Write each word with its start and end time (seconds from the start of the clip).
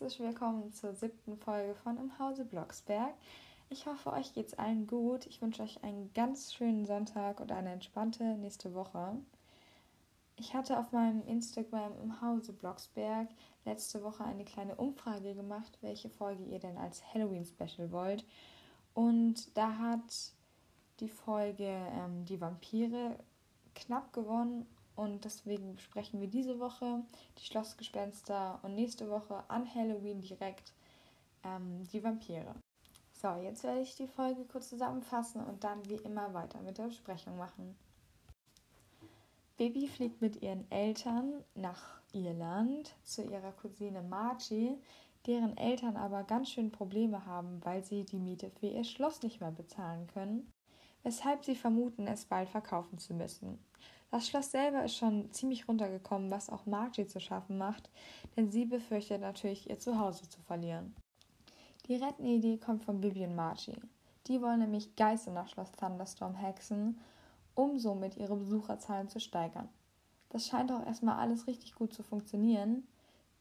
herzlich 0.00 0.26
willkommen 0.26 0.72
zur 0.72 0.94
siebten 0.94 1.36
Folge 1.36 1.74
von 1.74 1.98
Im 1.98 2.18
Hause 2.18 2.46
Blocksberg. 2.46 3.12
Ich 3.68 3.84
hoffe, 3.84 4.14
euch 4.14 4.32
geht's 4.32 4.54
allen 4.54 4.86
gut. 4.86 5.26
Ich 5.26 5.42
wünsche 5.42 5.62
euch 5.62 5.84
einen 5.84 6.10
ganz 6.14 6.54
schönen 6.54 6.86
Sonntag 6.86 7.38
und 7.38 7.52
eine 7.52 7.70
entspannte 7.70 8.24
nächste 8.38 8.72
Woche. 8.72 9.18
Ich 10.36 10.54
hatte 10.54 10.78
auf 10.78 10.90
meinem 10.92 11.22
Instagram 11.26 11.92
im 12.02 12.22
Hause 12.22 12.54
Blocksberg 12.54 13.28
letzte 13.66 14.02
Woche 14.02 14.24
eine 14.24 14.46
kleine 14.46 14.74
Umfrage 14.76 15.34
gemacht, 15.34 15.76
welche 15.82 16.08
Folge 16.08 16.44
ihr 16.44 16.60
denn 16.60 16.78
als 16.78 17.02
Halloween-Special 17.12 17.92
wollt. 17.92 18.24
Und 18.94 19.54
da 19.54 19.76
hat 19.76 20.32
die 21.00 21.10
Folge 21.10 21.68
ähm, 21.68 22.24
Die 22.24 22.40
Vampire 22.40 23.18
knapp 23.74 24.14
gewonnen 24.14 24.66
und 24.96 25.24
deswegen 25.24 25.74
besprechen 25.74 26.20
wir 26.20 26.28
diese 26.28 26.58
Woche 26.58 27.02
die 27.38 27.44
Schlossgespenster 27.44 28.58
und 28.62 28.74
nächste 28.74 29.08
Woche 29.08 29.42
an 29.48 29.72
Halloween 29.74 30.20
direkt 30.20 30.72
ähm, 31.44 31.86
die 31.92 32.02
Vampire. 32.02 32.54
So, 33.12 33.34
jetzt 33.42 33.64
werde 33.64 33.80
ich 33.80 33.96
die 33.96 34.06
Folge 34.06 34.44
kurz 34.44 34.70
zusammenfassen 34.70 35.44
und 35.44 35.62
dann 35.62 35.86
wie 35.88 35.96
immer 35.96 36.32
weiter 36.32 36.60
mit 36.62 36.78
der 36.78 36.84
Besprechung 36.84 37.36
machen. 37.36 37.76
Baby 39.58 39.88
fliegt 39.88 40.22
mit 40.22 40.40
ihren 40.40 40.70
Eltern 40.70 41.44
nach 41.54 42.00
Irland 42.14 42.94
zu 43.04 43.22
ihrer 43.22 43.52
Cousine 43.52 44.00
Margie, 44.00 44.78
deren 45.26 45.54
Eltern 45.58 45.98
aber 45.98 46.24
ganz 46.24 46.48
schön 46.48 46.72
Probleme 46.72 47.26
haben, 47.26 47.62
weil 47.62 47.84
sie 47.84 48.04
die 48.04 48.18
Miete 48.18 48.50
für 48.58 48.68
ihr 48.68 48.84
Schloss 48.84 49.22
nicht 49.22 49.42
mehr 49.42 49.50
bezahlen 49.50 50.06
können, 50.06 50.50
weshalb 51.02 51.44
sie 51.44 51.54
vermuten, 51.54 52.06
es 52.06 52.24
bald 52.24 52.48
verkaufen 52.48 52.98
zu 52.98 53.12
müssen. 53.12 53.58
Das 54.10 54.26
Schloss 54.26 54.50
selber 54.50 54.84
ist 54.84 54.96
schon 54.96 55.30
ziemlich 55.32 55.68
runtergekommen, 55.68 56.30
was 56.30 56.50
auch 56.50 56.66
Margie 56.66 57.06
zu 57.06 57.20
schaffen 57.20 57.58
macht, 57.58 57.90
denn 58.36 58.50
sie 58.50 58.64
befürchtet 58.64 59.20
natürlich, 59.20 59.70
ihr 59.70 59.78
Zuhause 59.78 60.28
zu 60.28 60.40
verlieren. 60.42 60.96
Die 61.86 61.94
rettende 61.94 62.30
Idee 62.30 62.56
kommt 62.58 62.84
von 62.84 63.00
Bibi 63.00 63.24
und 63.24 63.36
Margie. 63.36 63.80
Die 64.26 64.42
wollen 64.42 64.60
nämlich 64.60 64.96
Geister 64.96 65.30
nach 65.30 65.48
Schloss 65.48 65.72
Thunderstorm 65.72 66.34
hexen, 66.34 67.00
um 67.54 67.78
somit 67.78 68.16
ihre 68.16 68.36
Besucherzahlen 68.36 69.08
zu 69.08 69.20
steigern. 69.20 69.68
Das 70.28 70.46
scheint 70.46 70.72
auch 70.72 70.84
erstmal 70.84 71.18
alles 71.18 71.46
richtig 71.46 71.74
gut 71.74 71.92
zu 71.92 72.02
funktionieren, 72.02 72.86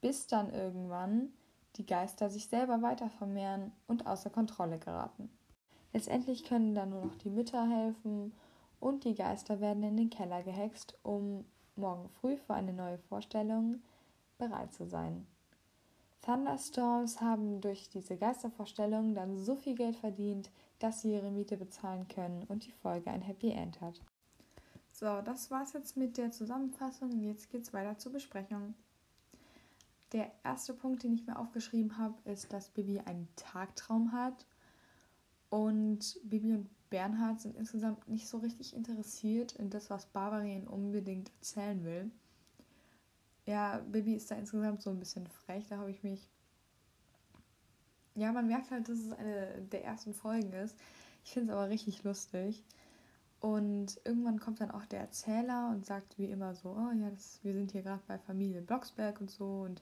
bis 0.01 0.27
dann 0.27 0.53
irgendwann 0.53 1.33
die 1.75 1.85
Geister 1.85 2.29
sich 2.29 2.47
selber 2.47 2.81
weiter 2.81 3.09
vermehren 3.09 3.71
und 3.87 4.07
außer 4.07 4.29
Kontrolle 4.29 4.79
geraten. 4.79 5.29
Letztendlich 5.93 6.43
können 6.43 6.75
dann 6.75 6.91
nur 6.91 7.05
noch 7.05 7.15
die 7.15 7.29
Mütter 7.29 7.67
helfen 7.67 8.33
und 8.79 9.03
die 9.03 9.15
Geister 9.15 9.59
werden 9.59 9.83
in 9.83 9.97
den 9.97 10.09
Keller 10.09 10.43
gehext, 10.43 10.97
um 11.03 11.45
morgen 11.75 12.09
früh 12.09 12.37
für 12.37 12.53
eine 12.53 12.73
neue 12.73 12.97
Vorstellung 12.97 13.81
bereit 14.37 14.73
zu 14.73 14.85
sein. 14.85 15.25
Thunderstorms 16.21 17.21
haben 17.21 17.61
durch 17.61 17.89
diese 17.89 18.17
Geistervorstellung 18.17 19.15
dann 19.15 19.37
so 19.37 19.55
viel 19.55 19.75
Geld 19.75 19.95
verdient, 19.95 20.49
dass 20.79 21.01
sie 21.01 21.13
ihre 21.13 21.31
Miete 21.31 21.57
bezahlen 21.57 22.07
können 22.07 22.43
und 22.43 22.65
die 22.65 22.71
Folge 22.71 23.09
ein 23.09 23.21
Happy 23.21 23.51
End 23.51 23.79
hat. 23.81 24.01
So, 24.91 25.21
das 25.21 25.49
war's 25.49 25.73
jetzt 25.73 25.95
mit 25.95 26.17
der 26.17 26.31
Zusammenfassung. 26.31 27.19
Jetzt 27.21 27.49
geht's 27.49 27.73
weiter 27.73 27.97
zur 27.97 28.11
Besprechung. 28.11 28.73
Der 30.11 30.31
erste 30.43 30.73
Punkt, 30.73 31.03
den 31.03 31.13
ich 31.13 31.25
mir 31.25 31.37
aufgeschrieben 31.37 31.97
habe, 31.97 32.15
ist, 32.25 32.51
dass 32.51 32.69
Bibi 32.69 32.99
einen 32.99 33.27
Tagtraum 33.35 34.11
hat. 34.11 34.45
Und 35.49 36.19
Bibi 36.23 36.53
und 36.53 36.69
Bernhard 36.89 37.39
sind 37.39 37.55
insgesamt 37.55 38.07
nicht 38.07 38.27
so 38.27 38.37
richtig 38.37 38.75
interessiert 38.75 39.53
in 39.53 39.69
das, 39.69 39.89
was 39.89 40.07
Barbara 40.07 40.43
ihnen 40.43 40.67
unbedingt 40.67 41.31
erzählen 41.39 41.83
will. 41.83 42.11
Ja, 43.45 43.79
Bibi 43.79 44.15
ist 44.15 44.29
da 44.29 44.35
insgesamt 44.35 44.81
so 44.81 44.89
ein 44.89 44.99
bisschen 44.99 45.27
frech, 45.27 45.65
da 45.67 45.77
habe 45.77 45.91
ich 45.91 46.03
mich. 46.03 46.29
Ja, 48.15 48.31
man 48.31 48.47
merkt 48.47 48.69
halt, 48.71 48.89
dass 48.89 48.99
es 48.99 49.11
eine 49.13 49.61
der 49.71 49.85
ersten 49.85 50.13
Folgen 50.13 50.51
ist. 50.53 50.75
Ich 51.23 51.31
finde 51.31 51.53
es 51.53 51.57
aber 51.57 51.69
richtig 51.69 52.03
lustig. 52.03 52.63
Und 53.39 54.01
irgendwann 54.03 54.39
kommt 54.39 54.59
dann 54.59 54.71
auch 54.71 54.85
der 54.85 54.99
Erzähler 54.99 55.69
und 55.71 55.85
sagt 55.85 56.17
wie 56.17 56.25
immer 56.25 56.53
so, 56.55 56.71
oh 56.71 56.91
ja, 56.91 57.09
das, 57.09 57.39
wir 57.43 57.53
sind 57.53 57.71
hier 57.71 57.83
gerade 57.83 58.01
bei 58.07 58.17
Familie 58.17 58.61
Blocksberg 58.61 59.21
und 59.21 59.31
so 59.31 59.61
und 59.61 59.81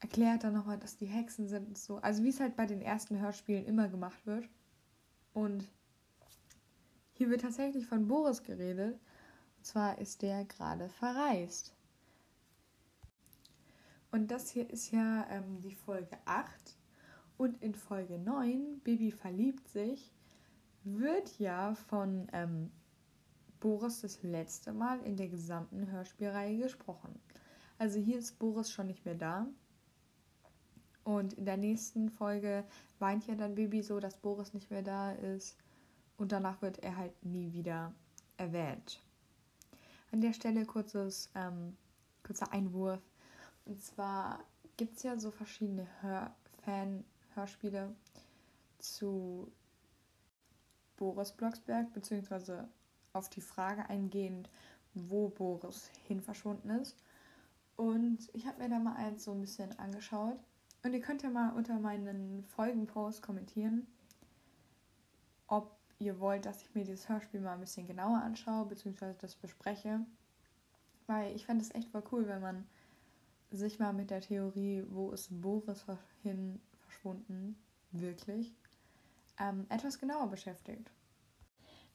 erklärt 0.00 0.44
dann 0.44 0.52
nochmal, 0.52 0.78
dass 0.78 0.98
die 0.98 1.06
Hexen 1.06 1.48
sind 1.48 1.66
und 1.66 1.78
so. 1.78 1.96
Also 1.98 2.22
wie 2.22 2.28
es 2.28 2.40
halt 2.40 2.56
bei 2.56 2.66
den 2.66 2.82
ersten 2.82 3.18
Hörspielen 3.18 3.64
immer 3.64 3.88
gemacht 3.88 4.26
wird. 4.26 4.46
Und 5.32 5.64
hier 7.14 7.30
wird 7.30 7.42
tatsächlich 7.42 7.86
von 7.86 8.06
Boris 8.08 8.42
geredet. 8.42 8.98
Und 9.56 9.64
zwar 9.64 9.98
ist 9.98 10.22
der 10.22 10.44
gerade 10.44 10.88
verreist. 10.88 11.74
Und 14.10 14.30
das 14.30 14.50
hier 14.50 14.68
ist 14.70 14.90
ja 14.90 15.26
ähm, 15.30 15.62
die 15.62 15.74
Folge 15.74 16.18
8. 16.24 16.76
Und 17.36 17.60
in 17.62 17.74
Folge 17.74 18.18
9, 18.18 18.80
Bibi 18.80 19.10
verliebt 19.10 19.68
sich, 19.68 20.12
wird 20.84 21.38
ja 21.38 21.74
von 21.74 22.28
ähm, 22.32 22.70
Boris 23.58 24.02
das 24.02 24.22
letzte 24.22 24.72
Mal 24.72 25.00
in 25.00 25.16
der 25.16 25.28
gesamten 25.28 25.90
Hörspielreihe 25.90 26.58
gesprochen. 26.58 27.18
Also 27.78 27.98
hier 27.98 28.18
ist 28.18 28.38
Boris 28.38 28.70
schon 28.70 28.88
nicht 28.88 29.04
mehr 29.04 29.14
da. 29.14 29.46
Und 31.02 31.34
in 31.34 31.44
der 31.44 31.56
nächsten 31.56 32.08
Folge 32.10 32.64
weint 32.98 33.26
ja 33.26 33.34
dann 33.34 33.54
Bibi 33.54 33.82
so, 33.82 34.00
dass 34.00 34.16
Boris 34.16 34.52
nicht 34.54 34.70
mehr 34.70 34.82
da 34.82 35.12
ist. 35.12 35.63
Und 36.16 36.32
danach 36.32 36.62
wird 36.62 36.78
er 36.78 36.96
halt 36.96 37.24
nie 37.24 37.52
wieder 37.52 37.92
erwähnt. 38.36 39.00
An 40.12 40.20
der 40.20 40.32
Stelle 40.32 40.64
kurzes, 40.64 41.30
ähm, 41.34 41.76
kurzer 42.22 42.52
Einwurf. 42.52 43.00
Und 43.64 43.82
zwar 43.82 44.44
gibt 44.76 44.96
es 44.96 45.02
ja 45.02 45.18
so 45.18 45.30
verschiedene 45.30 45.86
Hör 46.00 46.34
Fan-Hörspiele 46.64 47.94
zu 48.78 49.50
Boris 50.96 51.32
Blocksberg, 51.32 51.92
beziehungsweise 51.92 52.68
auf 53.12 53.28
die 53.28 53.40
Frage 53.40 53.88
eingehend, 53.88 54.48
wo 54.94 55.28
Boris 55.28 55.90
hin 56.06 56.20
verschwunden 56.20 56.70
ist. 56.70 56.96
Und 57.76 58.30
ich 58.32 58.46
habe 58.46 58.62
mir 58.62 58.68
da 58.68 58.78
mal 58.78 58.96
eins 58.96 59.24
so 59.24 59.32
ein 59.32 59.40
bisschen 59.40 59.76
angeschaut. 59.78 60.38
Und 60.82 60.92
ihr 60.92 61.00
könnt 61.00 61.22
ja 61.22 61.30
mal 61.30 61.50
unter 61.54 61.78
meinen 61.78 62.44
Folgenpost 62.44 63.22
kommentieren, 63.22 63.86
ihr 65.98 66.20
wollt, 66.20 66.46
dass 66.46 66.62
ich 66.62 66.74
mir 66.74 66.84
dieses 66.84 67.08
Hörspiel 67.08 67.40
mal 67.40 67.54
ein 67.54 67.60
bisschen 67.60 67.86
genauer 67.86 68.20
anschaue, 68.22 68.66
beziehungsweise 68.66 69.16
das 69.20 69.36
bespreche. 69.36 70.00
Weil 71.06 71.34
ich 71.34 71.46
fände 71.46 71.62
es 71.62 71.74
echt 71.74 71.90
voll 71.90 72.04
cool, 72.12 72.26
wenn 72.26 72.40
man 72.40 72.66
sich 73.50 73.78
mal 73.78 73.92
mit 73.92 74.10
der 74.10 74.20
Theorie, 74.20 74.84
wo 74.88 75.10
ist 75.10 75.28
Boris 75.40 75.84
hin 76.22 76.60
verschwunden, 76.80 77.56
wirklich, 77.92 78.54
ähm, 79.38 79.66
etwas 79.68 79.98
genauer 79.98 80.28
beschäftigt. 80.28 80.90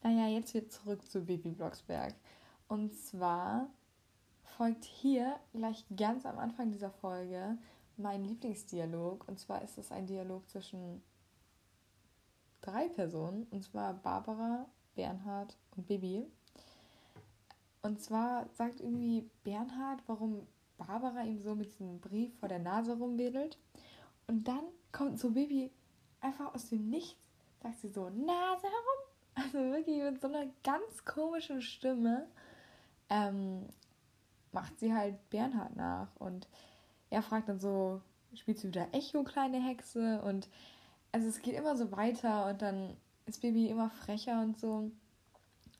Naja, 0.01 0.27
jetzt 0.27 0.53
wieder 0.53 0.69
zurück 0.69 1.05
zu 1.09 1.25
Baby 1.25 1.51
Blocksberg. 1.51 2.15
Und 2.67 2.95
zwar 2.95 3.69
folgt 4.43 4.85
hier 4.85 5.39
gleich 5.53 5.85
ganz 5.95 6.25
am 6.25 6.37
Anfang 6.37 6.71
dieser 6.71 6.91
Folge 6.91 7.57
mein 7.97 8.23
Lieblingsdialog. 8.23 9.27
Und 9.27 9.39
zwar 9.39 9.61
ist 9.61 9.77
es 9.77 9.91
ein 9.91 10.07
Dialog 10.07 10.47
zwischen 10.49 11.01
drei 12.61 12.89
Personen, 12.89 13.47
und 13.51 13.63
zwar 13.63 13.93
Barbara, 13.93 14.65
Bernhard 14.95 15.57
und 15.75 15.87
Bibi. 15.87 16.25
Und 17.81 18.01
zwar 18.01 18.47
sagt 18.53 18.81
irgendwie 18.81 19.29
Bernhard, 19.43 20.01
warum 20.07 20.45
Barbara 20.77 21.23
ihm 21.23 21.41
so 21.41 21.55
mit 21.55 21.67
diesem 21.67 21.99
Brief 21.99 22.37
vor 22.39 22.49
der 22.49 22.59
Nase 22.59 22.97
rumwedelt. 22.97 23.57
Und 24.27 24.47
dann 24.47 24.63
kommt 24.91 25.19
so 25.19 25.31
Bibi 25.31 25.71
einfach 26.21 26.53
aus 26.53 26.69
dem 26.69 26.89
Nichts, 26.89 27.19
sagt 27.61 27.79
sie 27.79 27.89
so, 27.89 28.09
Nase 28.09 28.63
herum. 28.63 28.99
Also 29.35 29.57
wirklich 29.57 30.01
mit 30.01 30.21
so 30.21 30.27
einer 30.27 30.47
ganz 30.63 31.05
komischen 31.05 31.61
Stimme 31.61 32.27
ähm, 33.09 33.67
macht 34.51 34.79
sie 34.79 34.93
halt 34.93 35.29
Bernhard 35.29 35.75
nach. 35.75 36.15
Und 36.17 36.47
er 37.09 37.21
fragt 37.21 37.47
dann 37.47 37.59
so, 37.59 38.01
spielst 38.33 38.63
du 38.63 38.67
wieder 38.67 38.87
Echo, 38.91 39.23
kleine 39.23 39.59
Hexe? 39.59 40.21
Und 40.21 40.49
also 41.11 41.27
es 41.27 41.41
geht 41.41 41.55
immer 41.55 41.75
so 41.75 41.91
weiter 41.91 42.47
und 42.47 42.61
dann 42.61 42.97
ist 43.25 43.41
Baby 43.41 43.67
immer 43.67 43.89
frecher 43.89 44.41
und 44.41 44.59
so. 44.59 44.91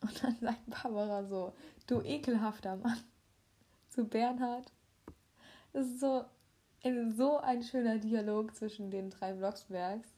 Und 0.01 0.23
dann 0.23 0.37
sagt 0.41 0.69
Barbara 0.69 1.25
so, 1.25 1.53
du 1.87 2.01
ekelhafter 2.01 2.77
Mann, 2.77 2.99
zu 3.89 4.05
Bernhard. 4.05 4.71
Das 5.73 5.87
ist 5.87 5.99
so, 5.99 6.25
so 7.15 7.37
ein 7.37 7.63
schöner 7.63 7.97
Dialog 7.97 8.55
zwischen 8.55 8.91
den 8.91 9.09
drei 9.09 9.33
Blocksbergs. 9.33 10.09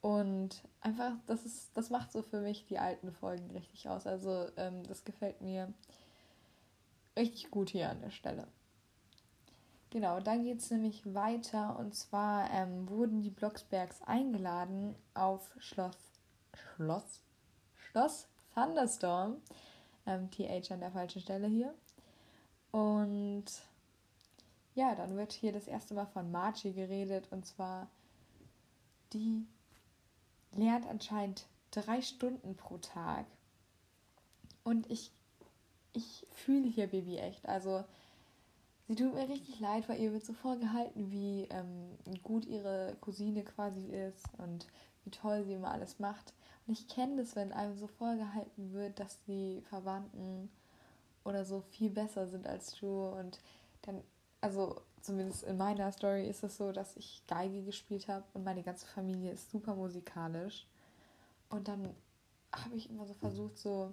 Und 0.00 0.62
einfach, 0.80 1.12
das 1.26 1.46
ist, 1.46 1.74
das 1.74 1.88
macht 1.88 2.12
so 2.12 2.22
für 2.22 2.40
mich 2.40 2.66
die 2.66 2.78
alten 2.78 3.10
Folgen 3.10 3.50
richtig 3.50 3.88
aus. 3.88 4.06
Also 4.06 4.48
ähm, 4.56 4.82
das 4.86 5.04
gefällt 5.04 5.40
mir 5.40 5.72
richtig 7.16 7.50
gut 7.50 7.70
hier 7.70 7.88
an 7.88 8.00
der 8.02 8.10
Stelle. 8.10 8.46
Genau, 9.94 10.18
dann 10.18 10.42
geht 10.42 10.58
es 10.58 10.72
nämlich 10.72 11.14
weiter 11.14 11.78
und 11.78 11.94
zwar 11.94 12.50
ähm, 12.50 12.88
wurden 12.88 13.22
die 13.22 13.30
Blocksbergs 13.30 14.02
eingeladen 14.02 14.96
auf 15.14 15.52
Schloss 15.58 15.96
Schloss 16.52 17.20
Schloss 17.76 18.26
Thunderstorm. 18.54 19.36
Ähm, 20.04 20.32
TH 20.32 20.72
an 20.72 20.80
der 20.80 20.90
falschen 20.90 21.22
Stelle 21.22 21.46
hier. 21.46 21.72
Und 22.72 23.44
ja, 24.74 24.96
dann 24.96 25.16
wird 25.16 25.30
hier 25.32 25.52
das 25.52 25.68
erste 25.68 25.94
Mal 25.94 26.06
von 26.06 26.28
Margie 26.32 26.72
geredet 26.72 27.28
und 27.30 27.46
zwar 27.46 27.86
die 29.12 29.46
lernt 30.50 30.88
anscheinend 30.88 31.46
drei 31.70 32.02
Stunden 32.02 32.56
pro 32.56 32.78
Tag. 32.78 33.26
Und 34.64 34.90
ich, 34.90 35.12
ich 35.92 36.26
fühle 36.32 36.66
hier 36.66 36.88
Baby 36.88 37.18
echt. 37.18 37.48
Also 37.48 37.84
sie 38.88 38.94
tut 38.94 39.14
mir 39.14 39.28
richtig 39.28 39.60
leid, 39.60 39.88
weil 39.88 40.00
ihr 40.00 40.12
wird 40.12 40.24
so 40.24 40.32
vorgehalten, 40.32 41.10
wie 41.10 41.48
ähm, 41.50 41.96
gut 42.22 42.44
ihre 42.46 42.96
Cousine 43.00 43.44
quasi 43.44 43.86
ist 43.86 44.26
und 44.38 44.66
wie 45.04 45.10
toll 45.10 45.44
sie 45.44 45.54
immer 45.54 45.70
alles 45.70 45.98
macht. 45.98 46.34
Und 46.66 46.72
ich 46.72 46.88
kenne 46.88 47.16
das, 47.16 47.36
wenn 47.36 47.52
einem 47.52 47.76
so 47.76 47.86
vorgehalten 47.86 48.72
wird, 48.72 48.98
dass 48.98 49.20
die 49.24 49.62
Verwandten 49.68 50.50
oder 51.24 51.44
so 51.44 51.60
viel 51.60 51.90
besser 51.90 52.26
sind 52.26 52.46
als 52.46 52.74
du. 52.76 53.06
Und 53.06 53.38
dann, 53.82 54.02
also 54.40 54.80
zumindest 55.00 55.44
in 55.44 55.56
meiner 55.56 55.92
Story 55.92 56.28
ist 56.28 56.42
es 56.42 56.56
so, 56.56 56.72
dass 56.72 56.96
ich 56.96 57.22
Geige 57.26 57.62
gespielt 57.62 58.08
habe 58.08 58.24
und 58.32 58.44
meine 58.44 58.62
ganze 58.62 58.86
Familie 58.86 59.32
ist 59.32 59.50
super 59.50 59.74
musikalisch. 59.74 60.66
Und 61.50 61.68
dann 61.68 61.94
habe 62.52 62.76
ich 62.76 62.88
immer 62.88 63.06
so 63.06 63.14
versucht, 63.14 63.58
so. 63.58 63.92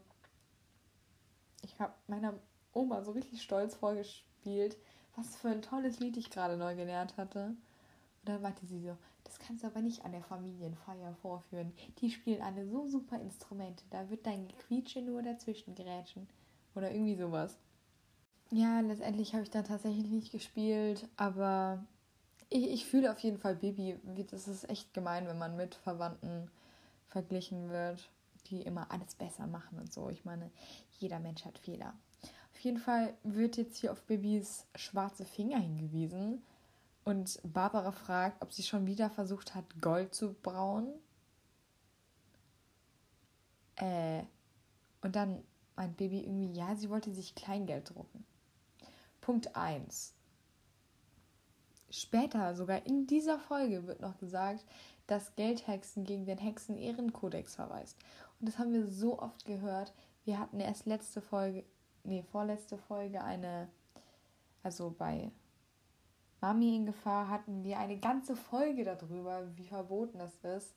Ich 1.63 1.79
habe 1.79 1.93
meiner 2.07 2.33
Oma 2.73 3.03
so 3.03 3.11
richtig 3.11 3.43
stolz 3.43 3.75
vorgespielt, 3.75 4.30
was 5.15 5.35
für 5.35 5.49
ein 5.49 5.61
tolles 5.61 5.99
Lied 5.99 6.17
ich 6.17 6.29
gerade 6.29 6.57
neu 6.57 6.75
gelernt 6.75 7.17
hatte. 7.17 7.47
Und 7.47 8.29
dann 8.29 8.41
meinte 8.41 8.65
sie 8.65 8.79
so, 8.79 8.97
das 9.23 9.39
kannst 9.39 9.63
du 9.63 9.67
aber 9.67 9.81
nicht 9.81 10.03
an 10.05 10.11
der 10.11 10.23
Familienfeier 10.23 11.15
vorführen. 11.21 11.73
Die 11.99 12.11
spielen 12.11 12.41
alle 12.41 12.67
so 12.67 12.87
super 12.87 13.19
Instrumente. 13.19 13.83
Da 13.89 14.09
wird 14.09 14.25
dein 14.25 14.47
Gequietsche 14.47 15.01
nur 15.01 15.21
dazwischen 15.21 15.75
gerätschen. 15.75 16.27
Oder 16.75 16.91
irgendwie 16.91 17.15
sowas. 17.15 17.57
Ja, 18.49 18.81
letztendlich 18.81 19.33
habe 19.33 19.43
ich 19.43 19.49
dann 19.49 19.63
tatsächlich 19.63 20.09
nicht 20.11 20.31
gespielt, 20.31 21.07
aber 21.15 21.85
ich, 22.49 22.69
ich 22.69 22.85
fühle 22.85 23.11
auf 23.11 23.19
jeden 23.19 23.37
Fall 23.37 23.55
Bibi. 23.55 23.97
Das 24.29 24.47
ist 24.47 24.69
echt 24.69 24.93
gemein, 24.93 25.27
wenn 25.27 25.37
man 25.37 25.55
mit 25.55 25.75
Verwandten 25.75 26.51
verglichen 27.07 27.69
wird, 27.69 28.09
die 28.47 28.61
immer 28.61 28.91
alles 28.91 29.15
besser 29.15 29.47
machen 29.47 29.79
und 29.79 29.93
so. 29.93 30.09
Ich 30.09 30.25
meine, 30.25 30.51
jeder 30.99 31.19
Mensch 31.19 31.45
hat 31.45 31.57
Fehler. 31.57 31.93
Jeden 32.63 32.77
Fall 32.77 33.15
wird 33.23 33.57
jetzt 33.57 33.77
hier 33.77 33.91
auf 33.91 34.03
Bibis 34.03 34.67
schwarze 34.75 35.25
Finger 35.25 35.57
hingewiesen 35.57 36.43
und 37.03 37.39
Barbara 37.43 37.91
fragt, 37.91 38.39
ob 38.41 38.53
sie 38.53 38.61
schon 38.61 38.85
wieder 38.85 39.09
versucht 39.09 39.55
hat, 39.55 39.65
Gold 39.81 40.13
zu 40.13 40.33
brauen. 40.33 40.93
Äh, 43.77 44.21
und 45.01 45.15
dann 45.15 45.43
meint 45.75 45.97
Baby 45.97 46.19
irgendwie, 46.19 46.51
ja, 46.51 46.75
sie 46.75 46.91
wollte 46.91 47.11
sich 47.11 47.33
Kleingeld 47.33 47.95
drucken. 47.95 48.23
Punkt 49.21 49.55
1. 49.55 50.13
Später, 51.89 52.55
sogar 52.55 52.85
in 52.85 53.07
dieser 53.07 53.39
Folge, 53.39 53.87
wird 53.87 54.01
noch 54.01 54.19
gesagt, 54.19 54.63
dass 55.07 55.35
Geldhexen 55.35 56.03
gegen 56.03 56.25
den 56.25 56.37
Hexen-Ehrenkodex 56.37 57.55
verweist. 57.55 57.97
Und 58.39 58.47
das 58.47 58.59
haben 58.59 58.71
wir 58.71 58.85
so 58.85 59.19
oft 59.19 59.45
gehört. 59.45 59.93
Wir 60.25 60.37
hatten 60.37 60.59
erst 60.59 60.85
letzte 60.85 61.21
Folge, 61.21 61.65
nee, 62.03 62.23
vorletzte 62.31 62.77
Folge 62.77 63.23
eine, 63.23 63.69
also 64.63 64.93
bei 64.97 65.31
Mami 66.41 66.75
in 66.75 66.85
Gefahr 66.85 67.29
hatten 67.29 67.63
wir 67.63 67.77
eine 67.77 67.97
ganze 67.97 68.35
Folge 68.35 68.83
darüber, 68.83 69.47
wie 69.55 69.67
verboten 69.67 70.19
es 70.19 70.35
ist, 70.43 70.73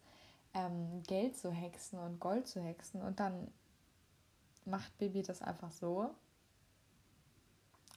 ähm, 0.52 1.02
Geld 1.06 1.36
zu 1.36 1.50
hexen 1.50 1.98
und 1.98 2.20
Gold 2.20 2.46
zu 2.46 2.60
hexen. 2.60 3.02
Und 3.02 3.18
dann 3.18 3.48
macht 4.66 4.96
Bibi 4.98 5.22
das 5.22 5.42
einfach 5.42 5.72
so 5.72 6.14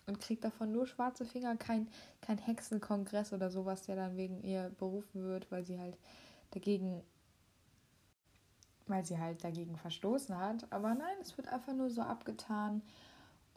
und 0.08 0.20
kriegt 0.20 0.44
davon 0.44 0.72
nur 0.72 0.88
schwarze 0.88 1.26
Finger, 1.26 1.56
kein, 1.58 1.90
kein 2.22 2.38
Hexenkongress 2.38 3.34
oder 3.34 3.52
sowas, 3.52 3.84
der 3.84 3.98
dann 3.98 4.16
wegen 4.16 4.42
ihr 4.42 4.72
berufen 4.80 5.24
wird, 5.24 5.52
weil 5.52 5.66
sie 5.66 5.80
halt 5.80 5.98
dagegen, 6.52 7.04
weil 8.88 9.06
sie 9.06 9.20
halt 9.20 9.44
dagegen 9.44 9.76
verstoßen 9.76 10.38
hat. 10.38 10.72
Aber 10.72 10.96
nein, 10.96 11.18
es 11.22 11.38
wird 11.38 11.50
einfach 11.50 11.74
nur 11.74 11.90
so 11.90 12.02
abgetan 12.02 12.82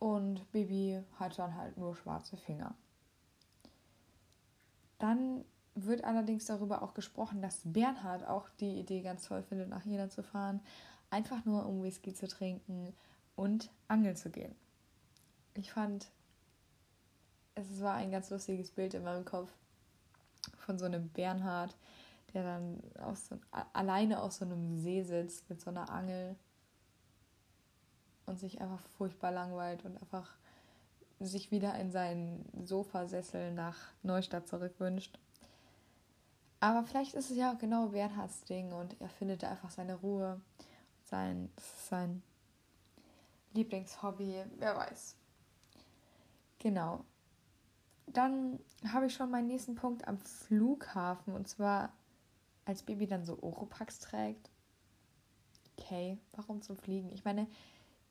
und 0.00 0.50
Bibi 0.50 1.00
hat 1.20 1.38
dann 1.38 1.54
halt 1.54 1.76
nur 1.76 1.94
schwarze 1.94 2.36
Finger. 2.36 2.74
Dann 4.98 5.44
wird 5.74 6.04
allerdings 6.04 6.46
darüber 6.46 6.82
auch 6.82 6.94
gesprochen, 6.94 7.40
dass 7.42 7.60
Bernhard 7.64 8.26
auch 8.26 8.48
die 8.60 8.80
Idee 8.80 9.02
ganz 9.02 9.28
toll 9.28 9.42
findet, 9.42 9.68
nach 9.68 9.84
Jena 9.84 10.08
zu 10.08 10.22
fahren, 10.22 10.60
einfach 11.10 11.44
nur 11.44 11.66
um 11.66 11.82
Whisky 11.82 12.12
zu 12.12 12.26
trinken 12.26 12.94
und 13.36 13.70
angeln 13.88 14.16
zu 14.16 14.30
gehen. 14.30 14.54
Ich 15.54 15.72
fand, 15.72 16.10
es 17.54 17.80
war 17.80 17.94
ein 17.94 18.10
ganz 18.10 18.30
lustiges 18.30 18.70
Bild 18.70 18.94
in 18.94 19.04
meinem 19.04 19.24
Kopf 19.24 19.52
von 20.56 20.78
so 20.78 20.86
einem 20.86 21.10
Bernhard, 21.10 21.76
der 22.32 22.44
dann 22.44 22.82
aus 23.00 23.26
so, 23.26 23.38
alleine 23.72 24.22
auf 24.22 24.32
so 24.32 24.44
einem 24.44 24.78
See 24.78 25.02
sitzt 25.02 25.48
mit 25.50 25.60
so 25.60 25.70
einer 25.70 25.90
Angel 25.90 26.36
und 28.26 28.38
sich 28.38 28.60
einfach 28.60 28.80
furchtbar 28.96 29.32
langweilt 29.32 29.84
und 29.84 30.00
einfach 30.00 30.30
sich 31.20 31.50
wieder 31.50 31.74
in 31.78 31.90
seinen 31.90 32.44
Sofasessel 32.66 33.52
nach 33.52 33.76
Neustadt 34.02 34.48
zurückwünscht. 34.48 35.18
Aber 36.60 36.84
vielleicht 36.84 37.14
ist 37.14 37.30
es 37.30 37.36
ja 37.36 37.52
auch 37.52 37.58
genau 37.58 37.88
Bernhards 37.88 38.44
Ding 38.44 38.72
und 38.72 39.00
er 39.00 39.08
findet 39.08 39.44
einfach 39.44 39.70
seine 39.70 39.96
Ruhe, 39.96 40.40
sein, 41.04 41.50
sein 41.88 42.22
Lieblingshobby, 43.54 44.44
wer 44.58 44.76
weiß. 44.76 45.16
Genau. 46.58 47.04
Dann 48.06 48.58
habe 48.92 49.06
ich 49.06 49.14
schon 49.14 49.30
meinen 49.30 49.46
nächsten 49.46 49.74
Punkt 49.74 50.06
am 50.06 50.18
Flughafen 50.18 51.34
und 51.34 51.48
zwar 51.48 51.92
als 52.64 52.82
Baby 52.82 53.06
dann 53.06 53.24
so 53.24 53.38
Oropax 53.42 54.00
trägt. 54.00 54.50
Okay, 55.78 56.18
warum 56.32 56.60
zum 56.60 56.76
Fliegen? 56.76 57.10
Ich 57.12 57.24
meine, 57.24 57.46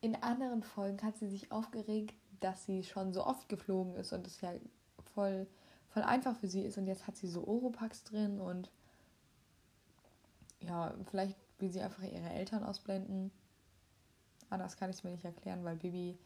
in 0.02 0.16
anderen 0.16 0.64
Folgen 0.64 1.02
hat 1.04 1.18
sie 1.18 1.28
sich 1.28 1.52
aufgeregt, 1.52 2.16
dass 2.40 2.66
sie 2.66 2.84
schon 2.84 3.14
so 3.14 3.26
oft 3.26 3.50
geflogen 3.50 3.96
ist 3.96 4.14
und 4.14 4.26
es 4.28 4.40
ja 4.42 4.54
voll, 5.14 5.48
voll 5.90 6.04
einfach 6.04 6.36
für 6.36 6.48
sie 6.48 6.64
ist. 6.64 6.78
Und 6.78 6.88
jetzt 6.88 7.08
hat 7.08 7.18
sie 7.18 7.28
so 7.28 7.46
Oropax 7.46 8.04
drin 8.04 8.40
und 8.40 8.72
ja, 10.62 10.94
vielleicht 11.10 11.36
will 11.60 11.72
sie 11.72 11.82
einfach 11.82 12.04
ihre 12.04 12.30
Eltern 12.30 12.64
ausblenden. 12.64 13.32
Anders 14.50 14.78
kann 14.78 14.90
ich 14.90 14.98
es 14.98 15.04
mir 15.04 15.12
nicht 15.12 15.26
erklären, 15.26 15.64
weil 15.64 15.76
Bibi 15.76 16.18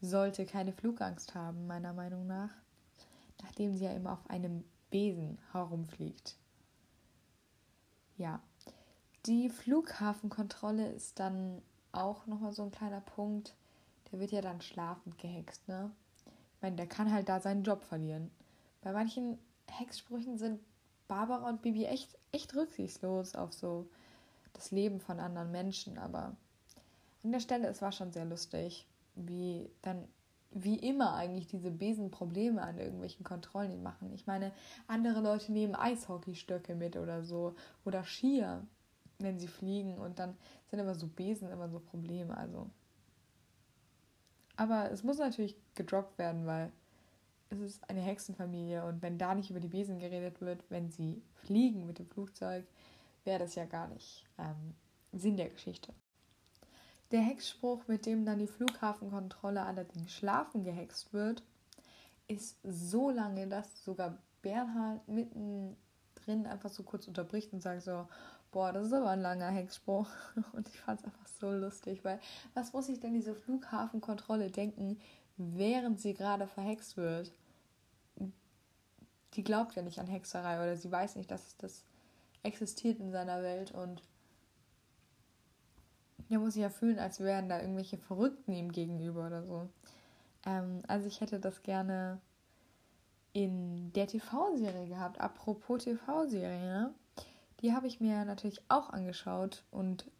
sollte 0.00 0.46
keine 0.46 0.72
Flugangst 0.72 1.34
haben, 1.34 1.66
meiner 1.66 1.92
Meinung 1.92 2.26
nach. 2.26 2.50
Nachdem 3.42 3.74
sie 3.74 3.84
ja 3.84 3.92
immer 3.92 4.12
auf 4.12 4.30
einem 4.30 4.64
Besen 4.90 5.38
herumfliegt. 5.52 6.36
Ja. 8.16 8.40
Die 9.26 9.50
Flughafenkontrolle 9.50 10.88
ist 10.92 11.18
dann 11.18 11.60
auch 11.96 12.26
nochmal 12.26 12.52
so 12.52 12.62
ein 12.62 12.70
kleiner 12.70 13.00
Punkt 13.00 13.54
der 14.10 14.20
wird 14.20 14.32
ja 14.32 14.40
dann 14.40 14.60
schlafend 14.60 15.18
gehext, 15.18 15.66
ne? 15.68 15.90
Ich 16.24 16.62
meine, 16.62 16.76
der 16.76 16.86
kann 16.86 17.12
halt 17.12 17.28
da 17.28 17.40
seinen 17.40 17.64
Job 17.64 17.84
verlieren. 17.84 18.30
Bei 18.82 18.92
manchen 18.92 19.38
Hexsprüchen 19.66 20.38
sind 20.38 20.60
Barbara 21.08 21.48
und 21.48 21.62
Bibi 21.62 21.84
echt, 21.84 22.16
echt 22.32 22.54
rücksichtslos 22.54 23.34
auf 23.34 23.52
so 23.52 23.88
das 24.54 24.70
Leben 24.70 25.00
von 25.00 25.20
anderen 25.20 25.50
Menschen, 25.50 25.98
aber 25.98 26.34
an 27.22 27.32
der 27.32 27.40
Stelle, 27.40 27.68
es 27.68 27.82
war 27.82 27.92
schon 27.92 28.12
sehr 28.12 28.24
lustig, 28.24 28.86
wie 29.16 29.68
dann, 29.82 30.08
wie 30.52 30.78
immer 30.78 31.14
eigentlich 31.14 31.46
diese 31.46 31.70
Besenprobleme 31.70 32.62
an 32.62 32.78
irgendwelchen 32.78 33.24
Kontrollen 33.24 33.82
machen. 33.82 34.12
Ich 34.14 34.26
meine, 34.26 34.52
andere 34.86 35.20
Leute 35.20 35.52
nehmen 35.52 35.74
Eishockeystöcke 35.74 36.74
mit 36.74 36.96
oder 36.96 37.24
so 37.24 37.54
oder 37.84 38.04
Skier, 38.04 38.62
wenn 39.18 39.38
sie 39.38 39.48
fliegen 39.48 39.98
und 39.98 40.18
dann 40.18 40.36
sind 40.70 40.78
immer 40.80 40.94
so 40.94 41.06
Besen 41.06 41.50
immer 41.50 41.68
so 41.68 41.78
Probleme, 41.78 42.36
also 42.36 42.70
aber 44.56 44.90
es 44.90 45.02
muss 45.02 45.18
natürlich 45.18 45.56
gedroppt 45.74 46.18
werden, 46.18 46.46
weil 46.46 46.72
es 47.50 47.60
ist 47.60 47.88
eine 47.88 48.00
Hexenfamilie 48.00 48.84
und 48.84 49.02
wenn 49.02 49.18
da 49.18 49.34
nicht 49.34 49.50
über 49.50 49.60
die 49.60 49.68
Besen 49.68 49.98
geredet 49.98 50.40
wird, 50.40 50.64
wenn 50.70 50.90
sie 50.90 51.22
fliegen 51.34 51.86
mit 51.86 51.98
dem 51.98 52.06
Flugzeug, 52.06 52.66
wäre 53.24 53.38
das 53.38 53.54
ja 53.54 53.66
gar 53.66 53.88
nicht 53.88 54.24
ähm, 54.38 54.74
Sinn 55.12 55.36
der 55.36 55.50
Geschichte. 55.50 55.92
Der 57.12 57.20
Hexspruch, 57.20 57.86
mit 57.86 58.04
dem 58.06 58.24
dann 58.24 58.40
die 58.40 58.48
Flughafenkontrolle 58.48 59.62
allerdings 59.62 60.12
schlafen 60.12 60.64
gehext 60.64 61.12
wird, 61.12 61.44
ist 62.26 62.58
so 62.64 63.10
lange, 63.10 63.46
dass 63.46 63.84
sogar 63.84 64.18
Bernhard 64.42 65.06
mittendrin 65.06 66.46
einfach 66.46 66.70
so 66.70 66.82
kurz 66.82 67.06
unterbricht 67.06 67.52
und 67.52 67.62
sagt 67.62 67.82
so, 67.82 68.08
boah, 68.56 68.72
das 68.72 68.86
ist 68.86 68.94
aber 68.94 69.10
ein 69.10 69.20
langer 69.20 69.50
Hexspruch. 69.50 70.08
Und 70.54 70.66
ich 70.66 70.80
fand 70.80 71.00
es 71.00 71.04
einfach 71.04 71.26
so 71.38 71.50
lustig, 71.50 72.02
weil 72.06 72.18
was 72.54 72.72
muss 72.72 72.88
ich 72.88 72.98
denn 72.98 73.12
diese 73.12 73.34
Flughafenkontrolle 73.34 74.50
denken, 74.50 74.98
während 75.36 76.00
sie 76.00 76.14
gerade 76.14 76.46
verhext 76.46 76.96
wird? 76.96 77.34
Die 79.34 79.44
glaubt 79.44 79.74
ja 79.74 79.82
nicht 79.82 79.98
an 79.98 80.06
Hexerei 80.06 80.56
oder 80.56 80.74
sie 80.74 80.90
weiß 80.90 81.16
nicht, 81.16 81.30
dass 81.30 81.58
das 81.58 81.84
existiert 82.44 82.98
in 82.98 83.12
seiner 83.12 83.42
Welt 83.42 83.72
und 83.72 84.02
der 86.30 86.38
muss 86.38 86.54
sich 86.54 86.62
ja 86.62 86.70
fühlen, 86.70 86.98
als 86.98 87.20
wären 87.20 87.50
da 87.50 87.60
irgendwelche 87.60 87.98
Verrückten 87.98 88.54
ihm 88.54 88.72
gegenüber 88.72 89.26
oder 89.26 89.44
so. 89.44 89.68
Ähm, 90.46 90.80
also 90.88 91.06
ich 91.08 91.20
hätte 91.20 91.40
das 91.40 91.62
gerne 91.62 92.22
in 93.34 93.92
der 93.92 94.06
TV-Serie 94.06 94.88
gehabt. 94.88 95.20
Apropos 95.20 95.84
TV-Serie, 95.84 96.58
ne? 96.58 96.94
Die 97.60 97.72
habe 97.72 97.86
ich 97.86 98.00
mir 98.00 98.24
natürlich 98.24 98.60
auch 98.68 98.90
angeschaut 98.90 99.64
und 99.70 100.10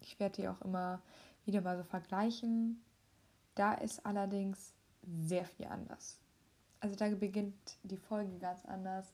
ich 0.00 0.20
werde 0.20 0.42
die 0.42 0.48
auch 0.48 0.60
immer 0.62 1.02
wieder 1.44 1.60
mal 1.60 1.76
so 1.76 1.84
vergleichen. 1.84 2.82
Da 3.54 3.74
ist 3.74 4.04
allerdings 4.06 4.72
sehr 5.02 5.44
viel 5.44 5.66
anders. 5.66 6.18
Also 6.80 6.96
da 6.96 7.08
beginnt 7.08 7.54
die 7.82 7.96
Folge 7.96 8.38
ganz 8.38 8.64
anders. 8.66 9.12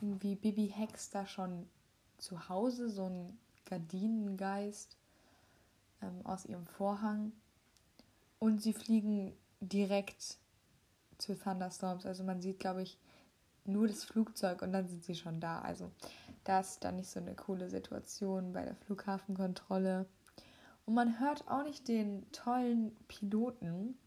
Irgendwie 0.00 0.36
Bibi 0.36 0.68
Hex 0.68 1.10
da 1.10 1.26
schon 1.26 1.68
zu 2.18 2.48
Hause, 2.48 2.90
so 2.90 3.06
ein 3.06 3.38
Gardinengeist 3.64 4.96
ähm, 6.02 6.24
aus 6.24 6.46
ihrem 6.46 6.66
Vorhang. 6.66 7.32
Und 8.38 8.62
sie 8.62 8.72
fliegen 8.72 9.36
direkt 9.60 10.38
zu 11.18 11.36
Thunderstorms. 11.36 12.06
Also 12.06 12.22
man 12.22 12.40
sieht, 12.40 12.60
glaube 12.60 12.82
ich, 12.82 12.98
nur 13.64 13.86
das 13.86 14.04
Flugzeug 14.04 14.62
und 14.62 14.72
dann 14.72 14.88
sind 14.88 15.04
sie 15.04 15.14
schon 15.14 15.40
da. 15.40 15.60
Also 15.60 15.90
das 16.44 16.72
ist 16.72 16.84
dann 16.84 16.96
nicht 16.96 17.10
so 17.10 17.20
eine 17.20 17.34
coole 17.34 17.68
Situation 17.68 18.52
bei 18.52 18.64
der 18.64 18.76
Flughafenkontrolle. 18.76 20.06
Und 20.86 20.94
man 20.94 21.20
hört 21.20 21.46
auch 21.48 21.64
nicht 21.64 21.86
den 21.88 22.30
tollen 22.32 22.96
Piloten. 23.08 23.98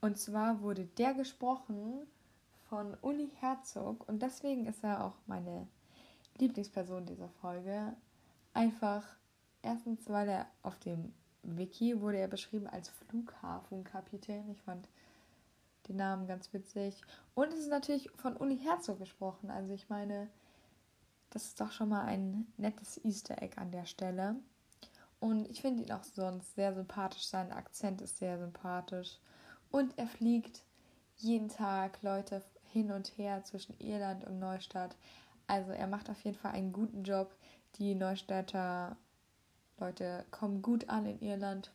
Und 0.00 0.18
zwar 0.18 0.60
wurde 0.60 0.84
der 0.84 1.14
gesprochen 1.14 2.06
von 2.68 2.96
Uli 3.02 3.30
Herzog 3.38 4.08
und 4.08 4.22
deswegen 4.22 4.66
ist 4.66 4.82
er 4.82 5.04
auch 5.04 5.14
meine 5.26 5.68
Lieblingsperson 6.38 7.06
dieser 7.06 7.28
Folge. 7.28 7.94
Einfach 8.54 9.04
erstens, 9.62 10.08
weil 10.08 10.28
er 10.28 10.46
auf 10.62 10.78
dem 10.80 11.12
Wiki 11.42 12.00
wurde 12.00 12.18
er 12.18 12.28
beschrieben 12.28 12.66
als 12.66 12.88
Flughafenkapitän. 12.88 14.50
Ich 14.50 14.60
fand 14.62 14.88
den 15.88 15.96
Namen 15.96 16.26
ganz 16.26 16.52
witzig. 16.52 17.00
Und 17.34 17.52
es 17.52 17.60
ist 17.60 17.70
natürlich 17.70 18.10
von 18.16 18.36
Uli 18.36 18.58
Herzog 18.58 18.98
gesprochen. 18.98 19.50
Also 19.50 19.72
ich 19.72 19.88
meine, 19.88 20.28
das 21.30 21.44
ist 21.44 21.60
doch 21.60 21.72
schon 21.72 21.88
mal 21.88 22.04
ein 22.04 22.46
nettes 22.56 23.02
Easter 23.04 23.40
Egg 23.42 23.56
an 23.58 23.70
der 23.70 23.86
Stelle. 23.86 24.36
Und 25.20 25.48
ich 25.48 25.62
finde 25.62 25.82
ihn 25.82 25.92
auch 25.92 26.04
sonst 26.04 26.54
sehr 26.54 26.74
sympathisch. 26.74 27.26
Sein 27.26 27.52
Akzent 27.52 28.02
ist 28.02 28.18
sehr 28.18 28.38
sympathisch. 28.38 29.18
Und 29.70 29.96
er 29.98 30.08
fliegt 30.08 30.62
jeden 31.16 31.48
Tag 31.48 32.02
Leute 32.02 32.42
hin 32.64 32.90
und 32.90 33.16
her 33.16 33.44
zwischen 33.44 33.78
Irland 33.78 34.24
und 34.24 34.38
Neustadt. 34.38 34.96
Also 35.46 35.72
er 35.72 35.86
macht 35.86 36.10
auf 36.10 36.20
jeden 36.22 36.36
Fall 36.36 36.52
einen 36.52 36.72
guten 36.72 37.04
Job. 37.04 37.34
Die 37.76 37.94
Neustädter 37.94 38.96
Leute 39.78 40.24
kommen 40.30 40.62
gut 40.62 40.88
an 40.88 41.06
in 41.06 41.20
Irland. 41.20 41.72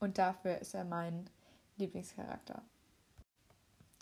Und 0.00 0.18
dafür 0.18 0.58
ist 0.58 0.74
er 0.74 0.84
mein 0.84 1.28
Lieblingscharakter. 1.78 2.62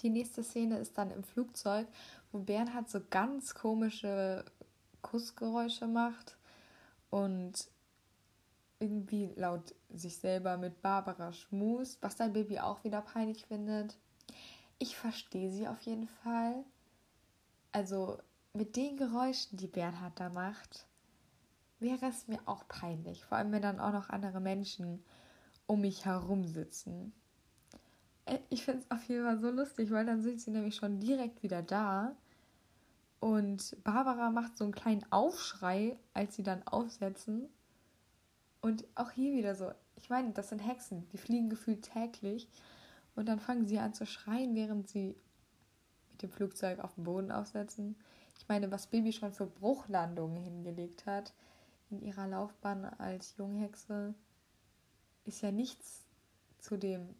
Die 0.00 0.10
nächste 0.10 0.42
Szene 0.42 0.78
ist 0.78 0.98
dann 0.98 1.10
im 1.10 1.24
Flugzeug, 1.24 1.86
wo 2.32 2.38
Bernhard 2.38 2.90
so 2.90 3.00
ganz 3.10 3.54
komische 3.54 4.44
Kussgeräusche 5.02 5.86
macht 5.86 6.36
und 7.10 7.68
irgendwie 8.78 9.32
laut 9.36 9.74
sich 9.88 10.18
selber 10.18 10.58
mit 10.58 10.82
Barbara 10.82 11.32
schmust, 11.32 12.02
was 12.02 12.16
dein 12.16 12.32
Baby 12.34 12.58
auch 12.58 12.84
wieder 12.84 13.00
peinlich 13.00 13.46
findet. 13.46 13.96
Ich 14.78 14.96
verstehe 14.96 15.50
sie 15.50 15.66
auf 15.66 15.80
jeden 15.82 16.08
Fall. 16.08 16.64
Also 17.72 18.18
mit 18.52 18.76
den 18.76 18.96
Geräuschen, 18.96 19.56
die 19.56 19.66
Bernhard 19.66 20.18
da 20.20 20.28
macht, 20.28 20.86
wäre 21.78 22.06
es 22.06 22.28
mir 22.28 22.40
auch 22.46 22.66
peinlich. 22.68 23.24
Vor 23.24 23.38
allem, 23.38 23.52
wenn 23.52 23.62
dann 23.62 23.80
auch 23.80 23.92
noch 23.92 24.10
andere 24.10 24.40
Menschen 24.40 25.02
um 25.66 25.80
mich 25.80 26.04
herum 26.04 26.46
sitzen. 26.46 27.12
Äh, 28.26 28.38
ich 28.50 28.64
finde 28.64 28.82
es 28.82 28.90
auf 28.90 29.02
jeden 29.08 29.24
Fall 29.24 29.38
so 29.38 29.50
lustig, 29.50 29.90
weil 29.90 30.04
dann 30.04 30.22
sind 30.22 30.40
sie 30.40 30.50
nämlich 30.50 30.76
schon 30.76 31.00
direkt 31.00 31.42
wieder 31.42 31.62
da. 31.62 32.14
Und 33.18 33.76
Barbara 33.82 34.30
macht 34.30 34.58
so 34.58 34.64
einen 34.64 34.74
kleinen 34.74 35.04
Aufschrei, 35.10 35.98
als 36.12 36.36
sie 36.36 36.42
dann 36.42 36.62
aufsetzen. 36.66 37.48
Und 38.60 38.84
auch 38.94 39.10
hier 39.10 39.32
wieder 39.32 39.54
so, 39.54 39.72
ich 39.96 40.10
meine, 40.10 40.32
das 40.32 40.50
sind 40.50 40.58
Hexen, 40.58 41.08
die 41.12 41.18
fliegen 41.18 41.48
gefühlt 41.48 41.82
täglich. 41.82 42.48
Und 43.14 43.26
dann 43.26 43.40
fangen 43.40 43.66
sie 43.66 43.78
an 43.78 43.94
zu 43.94 44.04
schreien, 44.04 44.54
während 44.54 44.88
sie 44.88 45.16
mit 46.10 46.22
dem 46.22 46.30
Flugzeug 46.30 46.80
auf 46.80 46.94
den 46.94 47.04
Boden 47.04 47.32
aufsetzen. 47.32 47.96
Ich 48.38 48.48
meine, 48.48 48.70
was 48.70 48.88
Bibi 48.88 49.12
schon 49.12 49.32
für 49.32 49.46
Bruchlandungen 49.46 50.36
hingelegt 50.36 51.06
hat 51.06 51.32
in 51.90 52.02
ihrer 52.02 52.26
Laufbahn 52.26 52.84
als 52.84 53.36
Junghexe, 53.38 54.14
ist 55.24 55.42
ja 55.42 55.50
nichts 55.50 56.06
zu 56.58 56.76
dem 56.76 57.14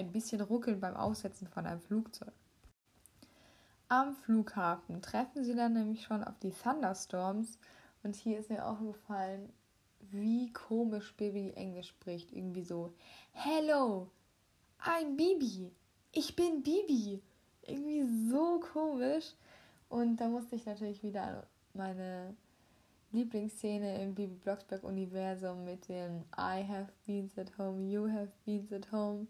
ein 0.00 0.12
bisschen 0.12 0.40
ruckeln 0.40 0.80
beim 0.80 0.96
Aufsetzen 0.96 1.46
von 1.46 1.66
einem 1.66 1.80
Flugzeug. 1.80 2.32
Am 3.88 4.14
Flughafen 4.14 5.02
treffen 5.02 5.44
sie 5.44 5.54
dann 5.54 5.74
nämlich 5.74 6.02
schon 6.02 6.24
auf 6.24 6.38
die 6.38 6.52
Thunderstorms 6.52 7.58
und 8.02 8.16
hier 8.16 8.38
ist 8.38 8.50
mir 8.50 8.66
auch 8.66 8.80
gefallen, 8.80 9.52
wie 10.10 10.52
komisch 10.52 11.14
Bibi 11.16 11.52
Englisch 11.54 11.88
spricht. 11.88 12.32
Irgendwie 12.32 12.62
so, 12.62 12.94
Hello, 13.32 14.10
I'm 14.82 15.16
Bibi. 15.16 15.72
Ich 16.12 16.34
bin 16.34 16.62
Bibi. 16.62 17.22
Irgendwie 17.62 18.30
so 18.30 18.60
komisch. 18.72 19.34
Und 19.88 20.16
da 20.16 20.28
musste 20.28 20.56
ich 20.56 20.66
natürlich 20.66 21.02
wieder 21.02 21.22
an 21.22 21.42
meine 21.74 22.36
Lieblingsszene 23.12 24.02
im 24.02 24.14
Bibi 24.14 24.36
Blocksberg-Universum 24.36 25.64
mit 25.64 25.88
dem 25.88 26.24
I 26.36 26.64
have 26.66 26.92
beans 27.06 27.36
at 27.36 27.58
home, 27.58 27.82
you 27.82 28.08
have 28.08 28.30
beans 28.44 28.72
at 28.72 28.90
home 28.92 29.26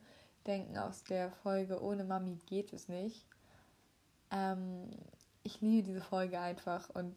denken 0.47 0.79
aus 0.79 1.05
der 1.05 1.31
Folge 1.31 1.83
Ohne 1.83 2.05
Mami 2.05 2.39
geht 2.47 2.73
es 2.73 2.89
nicht. 2.89 3.27
Ähm, 4.31 4.91
ich 5.43 5.61
liebe 5.61 5.89
diese 5.89 6.01
Folge 6.01 6.39
einfach 6.39 6.91
und 6.91 7.15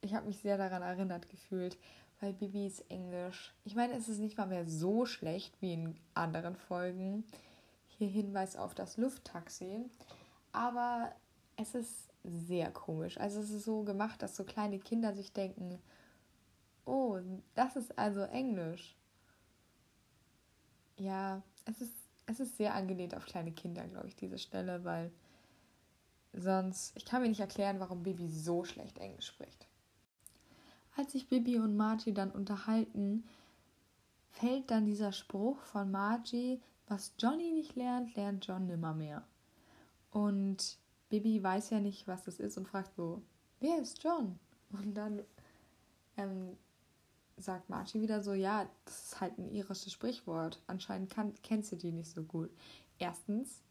ich 0.00 0.14
habe 0.14 0.26
mich 0.26 0.38
sehr 0.38 0.58
daran 0.58 0.82
erinnert 0.82 1.28
gefühlt, 1.28 1.78
weil 2.20 2.32
Bibis 2.32 2.80
Englisch, 2.88 3.54
ich 3.64 3.74
meine, 3.74 3.94
es 3.94 4.08
ist 4.08 4.18
nicht 4.18 4.36
mal 4.36 4.46
mehr 4.46 4.68
so 4.68 5.06
schlecht 5.06 5.60
wie 5.60 5.72
in 5.72 5.96
anderen 6.14 6.56
Folgen. 6.56 7.24
Hier 7.88 8.08
Hinweis 8.08 8.56
auf 8.56 8.74
das 8.74 8.96
Lufttaxi. 8.96 9.84
Aber 10.52 11.12
es 11.56 11.74
ist 11.74 12.08
sehr 12.22 12.70
komisch. 12.70 13.18
Also 13.18 13.40
es 13.40 13.50
ist 13.50 13.64
so 13.64 13.82
gemacht, 13.82 14.22
dass 14.22 14.36
so 14.36 14.44
kleine 14.44 14.78
Kinder 14.78 15.14
sich 15.14 15.32
denken, 15.32 15.78
oh, 16.84 17.18
das 17.54 17.76
ist 17.76 17.98
also 17.98 18.20
Englisch. 18.22 18.96
Ja, 20.96 21.42
es 21.64 21.80
ist, 21.80 21.94
es 22.26 22.40
ist 22.40 22.56
sehr 22.56 22.74
angelehnt 22.74 23.14
auf 23.14 23.26
kleine 23.26 23.52
Kinder, 23.52 23.86
glaube 23.86 24.08
ich, 24.08 24.16
diese 24.16 24.38
Stelle, 24.38 24.84
weil 24.84 25.12
sonst, 26.32 26.96
ich 26.96 27.04
kann 27.04 27.22
mir 27.22 27.28
nicht 27.28 27.40
erklären, 27.40 27.80
warum 27.80 28.02
Bibi 28.02 28.28
so 28.28 28.64
schlecht 28.64 28.98
Englisch 28.98 29.26
spricht. 29.26 29.66
Als 30.96 31.12
sich 31.12 31.28
Bibi 31.28 31.58
und 31.58 31.76
Margie 31.76 32.12
dann 32.12 32.30
unterhalten, 32.30 33.24
fällt 34.30 34.70
dann 34.70 34.86
dieser 34.86 35.12
Spruch 35.12 35.60
von 35.62 35.90
Margie, 35.90 36.60
was 36.86 37.14
Johnny 37.18 37.52
nicht 37.52 37.76
lernt, 37.76 38.14
lernt 38.14 38.46
John 38.46 38.66
nimmer 38.66 38.94
mehr. 38.94 39.26
Und 40.10 40.78
Bibi 41.08 41.42
weiß 41.42 41.70
ja 41.70 41.80
nicht, 41.80 42.06
was 42.06 42.24
das 42.24 42.38
ist 42.40 42.56
und 42.56 42.68
fragt 42.68 42.94
so, 42.94 43.22
wer 43.60 43.78
ist 43.80 44.02
John? 44.02 44.38
Und 44.70 44.94
dann 44.94 45.22
ähm, 46.16 46.56
sagt 47.36 47.68
Margie 47.68 48.00
wieder 48.00 48.22
so, 48.22 48.32
ja, 48.32 48.68
das 48.84 49.04
ist 49.04 49.20
halt 49.20 49.38
ein 49.38 49.50
irisches 49.50 49.92
Sprichwort. 49.92 50.62
Anscheinend 50.66 51.10
kann, 51.10 51.34
kennst 51.42 51.72
du 51.72 51.76
die 51.76 51.92
nicht 51.92 52.10
so 52.10 52.22
gut. 52.22 52.50
Erstens, 52.98 53.62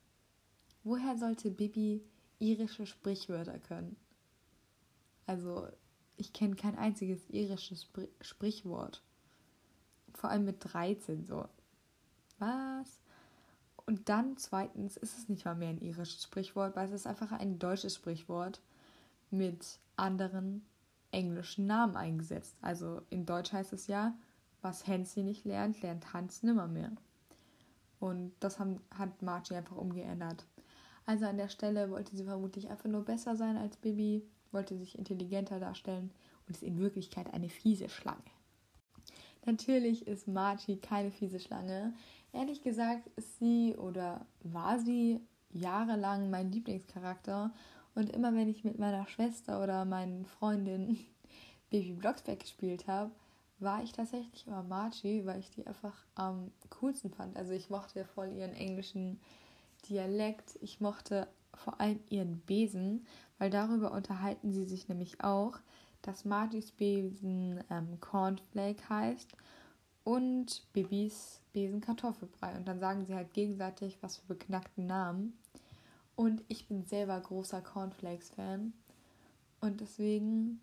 woher 0.84 1.18
sollte 1.18 1.50
Bibi 1.50 2.04
irische 2.40 2.86
Sprichwörter 2.86 3.60
können? 3.60 3.96
Also 5.26 5.68
ich 6.18 6.34
kenne 6.34 6.56
kein 6.56 6.78
einziges 6.78 7.30
irisches 7.30 7.88
Sprichwort. 8.22 9.02
Vor 10.14 10.30
allem 10.30 10.46
mit 10.46 10.58
13 10.60 11.26
so. 11.26 11.48
Was? 12.40 13.00
Und 13.86 14.08
dann 14.10 14.38
zweitens 14.38 14.98
ist 14.98 15.18
es 15.18 15.30
nicht 15.30 15.46
mal 15.46 15.56
mehr 15.56 15.70
ein 15.70 15.82
irisches 15.82 16.24
Sprichwort, 16.24 16.76
weil 16.76 16.88
es 16.88 16.94
ist 16.94 17.08
einfach 17.08 17.32
ein 17.32 17.60
deutsches 17.60 17.96
Sprichwort 17.96 18.62
mit 19.32 19.80
anderen 19.96 20.66
englischen 21.14 21.68
Namen 21.68 21.96
eingesetzt. 21.96 22.58
Also 22.62 23.02
in 23.10 23.26
Deutsch 23.26 23.54
heißt 23.54 23.74
es 23.74 23.88
ja, 23.88 24.14
was 24.62 24.88
Hansi 24.88 25.24
nicht 25.24 25.46
lernt, 25.46 25.82
lernt 25.82 26.14
Hans 26.14 26.44
nimmer 26.44 26.68
mehr. 26.68 26.92
Und 28.00 28.34
das 28.40 28.60
haben, 28.60 28.82
hat 28.98 29.22
Margie 29.22 29.56
einfach 29.56 29.78
umgeändert. 29.78 30.46
Also 31.06 31.26
an 31.26 31.38
der 31.38 31.50
Stelle 31.50 31.90
wollte 31.90 32.16
sie 32.16 32.24
vermutlich 32.24 32.70
einfach 32.70 32.90
nur 32.90 33.04
besser 33.04 33.36
sein 33.36 33.58
als 33.58 33.78
Bibi 33.78 34.26
wollte 34.54 34.78
sich 34.78 34.98
intelligenter 34.98 35.60
darstellen 35.60 36.12
und 36.48 36.56
ist 36.56 36.64
in 36.64 36.80
Wirklichkeit 36.80 37.34
eine 37.34 37.50
fiese 37.50 37.90
Schlange. 37.90 38.22
Natürlich 39.46 40.08
ist 40.08 40.28
Margie 40.28 40.78
keine 40.78 41.12
fiese 41.12 41.40
Schlange. 41.40 41.94
Ehrlich 42.32 42.62
gesagt 42.62 43.10
ist 43.18 43.40
sie 43.40 43.76
oder 43.76 44.26
war 44.44 44.80
sie 44.80 45.20
jahrelang 45.50 46.30
mein 46.30 46.52
Lieblingscharakter. 46.52 47.52
Und 47.96 48.10
immer 48.10 48.34
wenn 48.34 48.50
ich 48.50 48.64
mit 48.64 48.80
meiner 48.80 49.08
Schwester 49.08 49.62
oder 49.62 49.86
meinen 49.86 50.26
Freundinnen 50.26 51.00
Baby 51.70 51.94
Blocksberg 51.94 52.40
gespielt 52.40 52.88
habe, 52.88 53.12
war 53.60 53.84
ich 53.84 53.92
tatsächlich 53.94 54.46
immer 54.48 54.64
Margie, 54.64 55.26
weil 55.26 55.40
ich 55.40 55.50
die 55.52 55.66
einfach 55.66 55.96
am 56.16 56.52
coolsten 56.70 57.12
fand. 57.12 57.38
Also 57.38 57.54
ich 57.54 57.70
mochte 57.70 58.06
voll 58.06 58.32
ihren 58.34 58.54
englischen 58.54 59.20
Dialekt. 59.90 60.58
Ich 60.62 60.82
mochte 60.82 61.28
vor 61.54 61.80
allem 61.80 62.00
ihren 62.10 62.40
Besen, 62.42 63.06
weil 63.38 63.50
darüber 63.50 63.92
unterhalten 63.92 64.52
sie 64.52 64.66
sich 64.66 64.90
nämlich 64.90 65.24
auch, 65.24 65.60
dass 66.02 66.26
Margis 66.26 66.72
Besen 66.72 67.64
ähm, 67.70 68.00
Cornflake 68.02 68.90
heißt 68.90 69.32
und 70.04 70.64
Bibis 70.74 71.40
Besen 71.54 71.80
Kartoffelbrei. 71.80 72.56
Und 72.58 72.68
dann 72.68 72.80
sagen 72.80 73.06
sie 73.06 73.16
halt 73.16 73.34
gegenseitig, 73.34 73.98
was 74.02 74.18
für 74.18 74.28
beknackte 74.28 74.82
Namen. 74.82 75.38
Und 76.16 76.44
ich 76.48 76.68
bin 76.68 76.86
selber 76.86 77.20
großer 77.20 77.62
Cornflakes-Fan. 77.62 78.74
Und 79.60 79.82
deswegen 79.82 80.62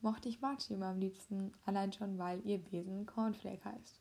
mochte 0.00 0.28
ich 0.28 0.40
Margie 0.40 0.74
immer 0.74 0.88
am 0.88 0.98
liebsten, 0.98 1.52
allein 1.64 1.92
schon, 1.92 2.18
weil 2.18 2.46
ihr 2.46 2.58
Besen 2.58 3.06
Cornflake 3.06 3.64
heißt. 3.64 4.00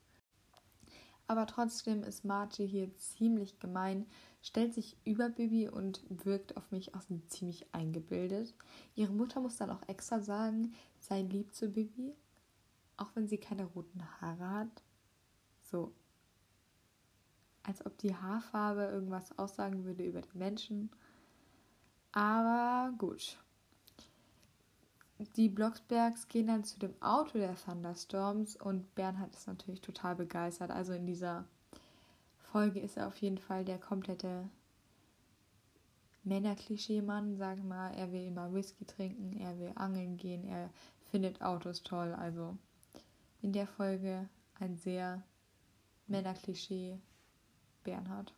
Aber 1.28 1.48
trotzdem 1.48 2.04
ist 2.04 2.26
Margie 2.26 2.68
hier 2.68 2.96
ziemlich 2.98 3.60
gemein, 3.60 4.06
stellt 4.42 4.74
sich 4.74 4.98
über 5.06 5.30
Bibi 5.30 5.70
und 5.70 6.04
wirkt 6.10 6.58
auf 6.58 6.70
mich 6.72 6.94
auch 6.94 7.04
ziemlich 7.30 7.74
eingebildet. 7.74 8.54
Ihre 8.96 9.14
Mutter 9.14 9.40
muss 9.40 9.56
dann 9.56 9.70
auch 9.70 9.88
extra 9.88 10.20
sagen, 10.20 10.74
sei 11.00 11.22
lieb 11.22 11.56
zu 11.56 11.70
Bibi, 11.70 12.14
auch 12.98 13.16
wenn 13.16 13.30
sie 13.30 13.38
keine 13.38 13.66
roten 13.66 14.04
Haare 14.20 14.50
hat. 14.50 14.84
So. 15.64 15.94
Als 17.64 17.86
ob 17.86 17.98
die 17.98 18.16
Haarfarbe 18.16 18.84
irgendwas 18.84 19.38
aussagen 19.38 19.86
würde 19.86 20.04
über 20.04 20.22
den 20.22 20.38
Menschen. 20.38 20.90
Aber 22.12 22.94
gut. 22.98 23.38
Die 25.36 25.48
Blocksbergs 25.48 26.28
gehen 26.28 26.48
dann 26.48 26.64
zu 26.64 26.78
dem 26.80 26.94
Auto 27.02 27.38
der 27.38 27.56
Thunderstorms 27.56 28.58
und 28.58 28.94
Bernhard 28.96 29.34
ist 29.34 29.48
natürlich 29.48 29.82
total 29.82 30.16
begeistert. 30.16 30.72
Also 30.72 30.94
in 30.94 31.06
dieser 31.06 31.46
Folge 32.52 32.80
ist 32.80 32.98
er 32.98 33.08
auf 33.08 33.18
jeden 33.18 33.38
Fall 33.38 33.64
der 33.64 33.80
komplette 33.80 34.50
Männerklischee-Mann, 36.24 37.38
sag 37.38 37.64
mal. 37.64 37.92
Er 37.92 38.12
will 38.12 38.26
immer 38.26 38.54
Whisky 38.54 38.86
trinken, 38.86 39.34
er 39.38 39.58
will 39.60 39.72
angeln 39.76 40.18
gehen, 40.18 40.46
er 40.46 40.70
findet 41.12 41.42
Autos 41.42 41.84
toll. 41.84 42.14
Also 42.14 42.58
in 43.42 43.54
der 43.54 43.68
Folge 43.68 44.30
ein 44.60 44.76
sehr 44.76 45.24
Männerklischee 46.08 47.00
Bernhard. 47.84 48.34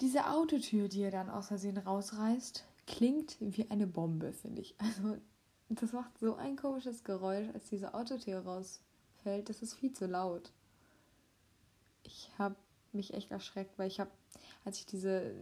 Diese 0.00 0.30
Autotür, 0.30 0.88
die 0.88 1.02
er 1.02 1.10
dann 1.10 1.28
aus 1.28 1.48
Versehen 1.48 1.78
rausreißt, 1.78 2.64
klingt 2.86 3.36
wie 3.40 3.70
eine 3.70 3.86
Bombe, 3.86 4.32
finde 4.32 4.62
ich. 4.62 4.74
Also, 4.78 5.18
das 5.68 5.92
macht 5.92 6.18
so 6.18 6.36
ein 6.36 6.56
komisches 6.56 7.04
Geräusch, 7.04 7.48
als 7.52 7.68
diese 7.68 7.94
Autotür 7.94 8.40
rausfällt. 8.40 9.48
Das 9.48 9.60
ist 9.60 9.74
viel 9.74 9.92
zu 9.92 10.06
laut. 10.06 10.52
Ich 12.04 12.30
habe 12.38 12.56
mich 12.92 13.12
echt 13.12 13.30
erschreckt, 13.30 13.78
weil 13.78 13.88
ich 13.88 14.00
habe, 14.00 14.10
als 14.64 14.78
ich 14.78 14.86
diese 14.86 15.34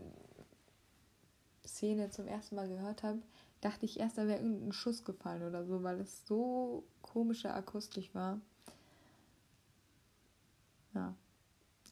Szene 1.64 2.10
zum 2.10 2.26
ersten 2.26 2.56
Mal 2.56 2.68
gehört 2.68 3.02
habe, 3.02 3.20
dachte 3.60 3.84
ich 3.84 4.00
erst, 4.00 4.18
da 4.18 4.26
wäre 4.26 4.40
irgendein 4.40 4.72
Schuss 4.72 5.04
gefallen 5.04 5.42
oder 5.42 5.64
so, 5.64 5.82
weil 5.82 6.00
es 6.00 6.26
so 6.26 6.84
komische 7.02 7.52
Akustik 7.52 8.14
war. 8.14 8.40
Ja. 10.94 11.14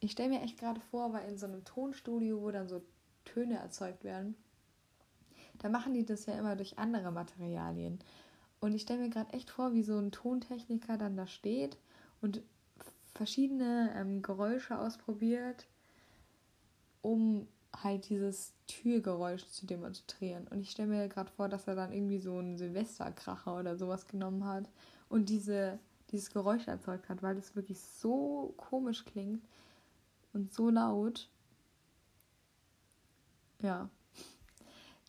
Ich 0.05 0.13
stelle 0.13 0.29
mir 0.29 0.43
echt 0.43 0.59
gerade 0.59 0.83
vor, 0.91 1.15
weil 1.15 1.27
in 1.31 1.39
so 1.39 1.47
einem 1.47 1.65
Tonstudio, 1.65 2.43
wo 2.43 2.51
dann 2.51 2.69
so 2.69 2.83
Töne 3.25 3.57
erzeugt 3.57 4.05
werden, 4.05 4.37
da 5.61 5.71
machen 5.71 5.95
die 5.95 6.05
das 6.05 6.27
ja 6.27 6.39
immer 6.39 6.57
durch 6.57 6.79
andere 6.79 7.11
Materialien. 7.11 7.99
Und 8.61 8.75
ich 8.75 8.83
stelle 8.83 9.01
mir 9.01 9.09
gerade 9.09 9.33
echt 9.33 9.49
vor, 9.49 9.73
wie 9.73 9.83
so 9.83 9.99
ein 9.99 10.13
Tontechniker 10.13 10.99
dann 10.99 11.17
da 11.17 11.27
steht 11.27 11.79
und 12.21 12.43
verschiedene 13.15 13.95
ähm, 13.97 14.21
Geräusche 14.21 14.79
ausprobiert, 14.79 15.67
um 17.01 17.49
halt 17.75 18.11
dieses 18.11 18.53
Türgeräusch 18.67 19.47
zu 19.47 19.65
demonstrieren. 19.65 20.47
Und 20.49 20.61
ich 20.61 20.71
stelle 20.71 20.89
mir 20.89 21.09
gerade 21.09 21.31
vor, 21.31 21.49
dass 21.49 21.67
er 21.67 21.77
dann 21.77 21.95
irgendwie 21.95 22.19
so 22.19 22.37
einen 22.37 22.59
Silvesterkracher 22.59 23.59
oder 23.59 23.79
sowas 23.79 24.07
genommen 24.07 24.45
hat 24.45 24.69
und 25.09 25.31
diese, 25.31 25.79
dieses 26.13 26.31
Geräusch 26.31 26.69
erzeugt 26.69 27.09
hat, 27.09 27.23
weil 27.23 27.37
das 27.37 27.57
wirklich 27.57 27.81
so 27.81 28.53
komisch 28.59 29.07
klingt 29.07 29.43
und 30.35 30.53
so 30.53 30.69
laut. 30.69 31.31
Ja, 33.61 33.89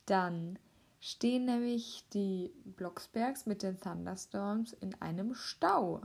dann 0.06 0.58
stehen 1.00 1.44
nämlich 1.44 2.08
die 2.14 2.52
Blocksbergs 2.64 3.44
mit 3.44 3.62
den 3.62 3.78
Thunderstorms 3.78 4.72
in 4.72 4.94
einem 5.02 5.34
Stau. 5.34 6.02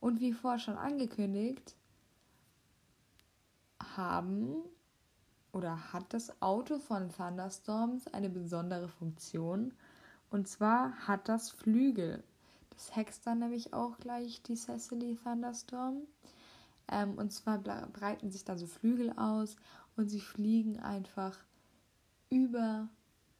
Und 0.00 0.20
wie 0.20 0.32
vorher 0.32 0.58
schon 0.58 0.76
angekündigt, 0.76 1.76
haben 3.96 4.56
oder 5.52 5.92
hat 5.92 6.12
das 6.12 6.42
Auto 6.42 6.78
von 6.78 7.08
Thunderstorms 7.10 8.06
eine 8.08 8.28
besondere 8.28 8.88
Funktion. 8.88 9.72
Und 10.30 10.48
zwar 10.48 10.92
hat 11.06 11.28
das 11.28 11.50
Flügel. 11.50 12.22
Das 12.70 12.94
hext 12.94 13.26
dann 13.26 13.38
nämlich 13.38 13.72
auch 13.72 13.98
gleich 13.98 14.42
die 14.42 14.54
Cecily 14.54 15.16
Thunderstorm. 15.16 16.02
Ähm, 16.88 17.18
und 17.18 17.32
zwar 17.32 17.58
breiten 17.58 18.30
sich 18.30 18.44
da 18.44 18.56
so 18.56 18.66
Flügel 18.66 19.12
aus 19.16 19.56
und 19.96 20.08
sie 20.08 20.20
fliegen 20.20 20.78
einfach 20.78 21.36
über 22.30 22.88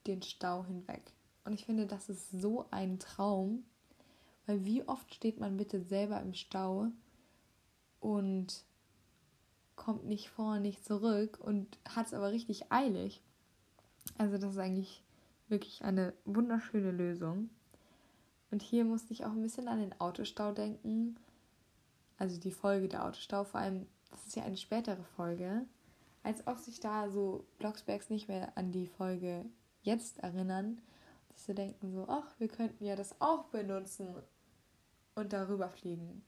den 0.06 0.22
Stau 0.22 0.64
hinweg. 0.64 1.12
Und 1.44 1.52
ich 1.52 1.64
finde, 1.64 1.86
das 1.86 2.08
ist 2.08 2.30
so 2.30 2.66
ein 2.70 2.98
Traum, 2.98 3.64
weil 4.46 4.64
wie 4.64 4.86
oft 4.86 5.14
steht 5.14 5.38
man 5.38 5.56
bitte 5.56 5.80
selber 5.80 6.20
im 6.20 6.34
Stau 6.34 6.88
und 8.00 8.64
kommt 9.76 10.04
nicht 10.06 10.28
vor, 10.30 10.58
nicht 10.58 10.84
zurück 10.84 11.38
und 11.40 11.78
hat 11.88 12.06
es 12.06 12.14
aber 12.14 12.32
richtig 12.32 12.72
eilig. 12.72 13.22
Also 14.18 14.38
das 14.38 14.52
ist 14.52 14.58
eigentlich 14.58 15.02
wirklich 15.48 15.84
eine 15.84 16.14
wunderschöne 16.24 16.90
Lösung. 16.90 17.50
Und 18.50 18.62
hier 18.62 18.84
musste 18.84 19.12
ich 19.12 19.24
auch 19.24 19.32
ein 19.32 19.42
bisschen 19.42 19.68
an 19.68 19.80
den 19.80 20.00
Autostau 20.00 20.52
denken. 20.52 21.16
Also 22.18 22.40
die 22.40 22.52
Folge 22.52 22.88
der 22.88 23.04
Autostau, 23.04 23.44
vor 23.44 23.60
allem, 23.60 23.86
das 24.10 24.26
ist 24.26 24.36
ja 24.36 24.44
eine 24.44 24.56
spätere 24.56 25.04
Folge. 25.16 25.66
Als 26.22 26.46
ob 26.46 26.58
sich 26.58 26.80
da 26.80 27.10
so 27.10 27.46
Blocksbergs 27.58 28.10
nicht 28.10 28.28
mehr 28.28 28.56
an 28.56 28.72
die 28.72 28.86
Folge 28.86 29.44
jetzt 29.82 30.18
erinnern, 30.18 30.80
dass 31.28 31.46
sie 31.46 31.54
denken 31.54 31.92
so, 31.92 32.06
ach, 32.08 32.34
wir 32.38 32.48
könnten 32.48 32.84
ja 32.84 32.96
das 32.96 33.20
auch 33.20 33.44
benutzen 33.44 34.08
und 35.14 35.32
darüber 35.32 35.68
fliegen. 35.68 36.22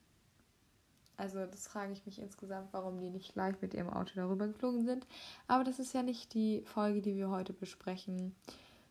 Also 1.17 1.45
das 1.47 1.67
frage 1.67 1.93
ich 1.93 2.07
mich 2.07 2.21
insgesamt, 2.21 2.73
warum 2.73 3.01
die 3.01 3.11
nicht 3.11 3.33
gleich 3.33 3.61
mit 3.61 3.75
ihrem 3.75 3.91
Auto 3.91 4.13
darüber 4.15 4.47
geflogen 4.47 4.85
sind. 4.85 5.05
Aber 5.49 5.65
das 5.65 5.81
ist 5.81 5.93
ja 5.93 6.05
nicht 6.05 6.33
die 6.33 6.63
Folge, 6.63 7.03
die 7.03 7.17
wir 7.17 7.29
heute 7.29 7.53
besprechen, 7.53 8.37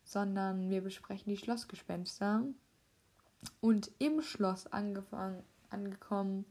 sondern 0.03 0.69
wir 0.69 0.81
besprechen 0.81 1.31
die 1.31 1.37
Schlossgespenster. 1.37 2.43
Und 3.61 3.91
im 3.99 4.21
Schloss 4.21 4.67
angefangen, 4.67 5.41
angekommen 5.69 6.45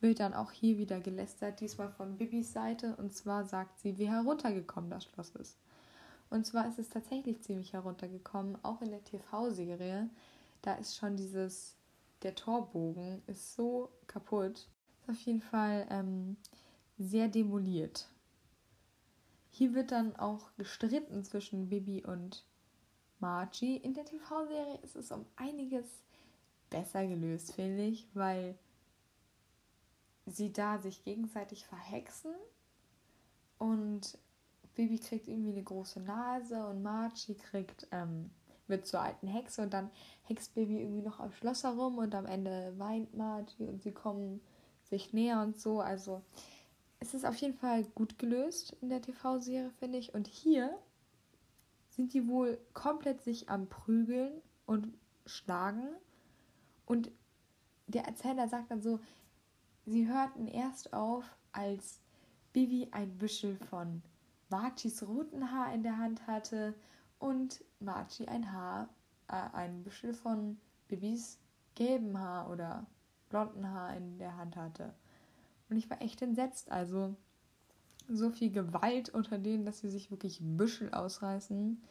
wird 0.00 0.20
dann 0.20 0.34
auch 0.34 0.52
hier 0.52 0.78
wieder 0.78 1.00
gelästert, 1.00 1.60
diesmal 1.60 1.90
von 1.90 2.16
Bibis 2.16 2.52
Seite. 2.52 2.96
Und 2.96 3.14
zwar 3.14 3.44
sagt 3.44 3.78
sie, 3.78 3.98
wie 3.98 4.08
heruntergekommen 4.08 4.90
das 4.90 5.04
Schloss 5.04 5.30
ist. 5.36 5.58
Und 6.28 6.44
zwar 6.44 6.68
ist 6.68 6.78
es 6.78 6.88
tatsächlich 6.88 7.42
ziemlich 7.42 7.72
heruntergekommen, 7.72 8.58
auch 8.64 8.82
in 8.82 8.90
der 8.90 9.04
TV-Serie. 9.04 10.10
Da 10.62 10.74
ist 10.74 10.96
schon 10.96 11.16
dieses, 11.16 11.76
der 12.22 12.34
Torbogen 12.34 13.22
ist 13.26 13.54
so 13.54 13.90
kaputt. 14.06 14.68
Ist 15.02 15.10
auf 15.10 15.20
jeden 15.20 15.40
Fall 15.40 15.86
ähm, 15.90 16.36
sehr 16.98 17.28
demoliert. 17.28 18.08
Hier 19.50 19.74
wird 19.74 19.92
dann 19.92 20.16
auch 20.16 20.54
gestritten 20.56 21.24
zwischen 21.24 21.68
Bibi 21.68 22.04
und 22.04 22.44
Margie. 23.20 23.76
In 23.76 23.94
der 23.94 24.04
TV-Serie 24.04 24.78
ist 24.82 24.96
es 24.96 25.10
um 25.10 25.24
einiges 25.36 25.86
besser 26.68 27.06
gelöst, 27.06 27.54
finde 27.54 27.84
ich, 27.84 28.06
weil 28.14 28.58
sie 30.26 30.52
da 30.52 30.78
sich 30.78 31.04
gegenseitig 31.04 31.66
verhexen 31.66 32.34
und 33.58 34.18
Bibi 34.74 34.98
kriegt 34.98 35.28
irgendwie 35.28 35.52
eine 35.52 35.62
große 35.62 36.00
Nase 36.00 36.66
und 36.66 36.82
Margie 36.82 37.34
kriegt, 37.34 37.86
ähm, 37.92 38.30
wird 38.66 38.86
zur 38.86 39.00
alten 39.00 39.28
Hexe 39.28 39.62
und 39.62 39.72
dann 39.72 39.90
hext 40.24 40.54
Bibi 40.54 40.80
irgendwie 40.80 41.02
noch 41.02 41.20
am 41.20 41.32
Schloss 41.32 41.64
herum 41.64 41.98
und 41.98 42.14
am 42.14 42.26
Ende 42.26 42.74
weint 42.76 43.16
Margie 43.16 43.68
und 43.68 43.82
sie 43.82 43.92
kommen 43.92 44.40
sich 44.82 45.12
näher 45.12 45.40
und 45.40 45.58
so. 45.58 45.80
Also 45.80 46.22
es 46.98 47.14
ist 47.14 47.24
auf 47.24 47.36
jeden 47.36 47.54
Fall 47.54 47.84
gut 47.94 48.18
gelöst 48.18 48.76
in 48.80 48.88
der 48.88 49.02
TV-Serie, 49.02 49.70
finde 49.78 49.98
ich. 49.98 50.14
Und 50.14 50.26
hier 50.26 50.76
sind 51.90 52.12
die 52.12 52.28
wohl 52.28 52.58
komplett 52.74 53.22
sich 53.22 53.48
am 53.48 53.68
Prügeln 53.68 54.42
und 54.66 54.88
schlagen. 55.24 55.88
Und 56.84 57.10
der 57.86 58.04
Erzähler 58.04 58.48
sagt 58.48 58.70
dann 58.70 58.82
so, 58.82 59.00
sie 59.86 60.08
hörten 60.08 60.48
erst 60.48 60.92
auf, 60.92 61.24
als 61.52 62.00
Bibi 62.52 62.88
ein 62.90 63.16
Büschel 63.16 63.56
von 63.70 64.02
Marchis 64.48 65.02
roten 65.02 65.50
Haar 65.50 65.72
in 65.72 65.82
der 65.82 65.98
Hand 65.98 66.26
hatte 66.26 66.74
und 67.18 67.64
Marchi 67.80 68.26
ein 68.26 68.52
Haar, 68.52 68.88
äh, 69.28 69.34
ein 69.52 69.82
Büschel 69.82 70.12
von 70.12 70.58
Bibis 70.88 71.38
gelben 71.74 72.18
Haar 72.18 72.50
oder 72.50 72.86
blonden 73.28 73.68
Haar 73.68 73.96
in 73.96 74.18
der 74.18 74.36
Hand 74.36 74.56
hatte. 74.56 74.94
Und 75.68 75.76
ich 75.76 75.90
war 75.90 76.00
echt 76.00 76.22
entsetzt. 76.22 76.70
Also 76.70 77.16
so 78.08 78.30
viel 78.30 78.50
Gewalt 78.50 79.10
unter 79.10 79.38
denen, 79.38 79.64
dass 79.64 79.80
sie 79.80 79.90
sich 79.90 80.10
wirklich 80.10 80.38
Büschel 80.40 80.92
ausreißen, 80.92 81.82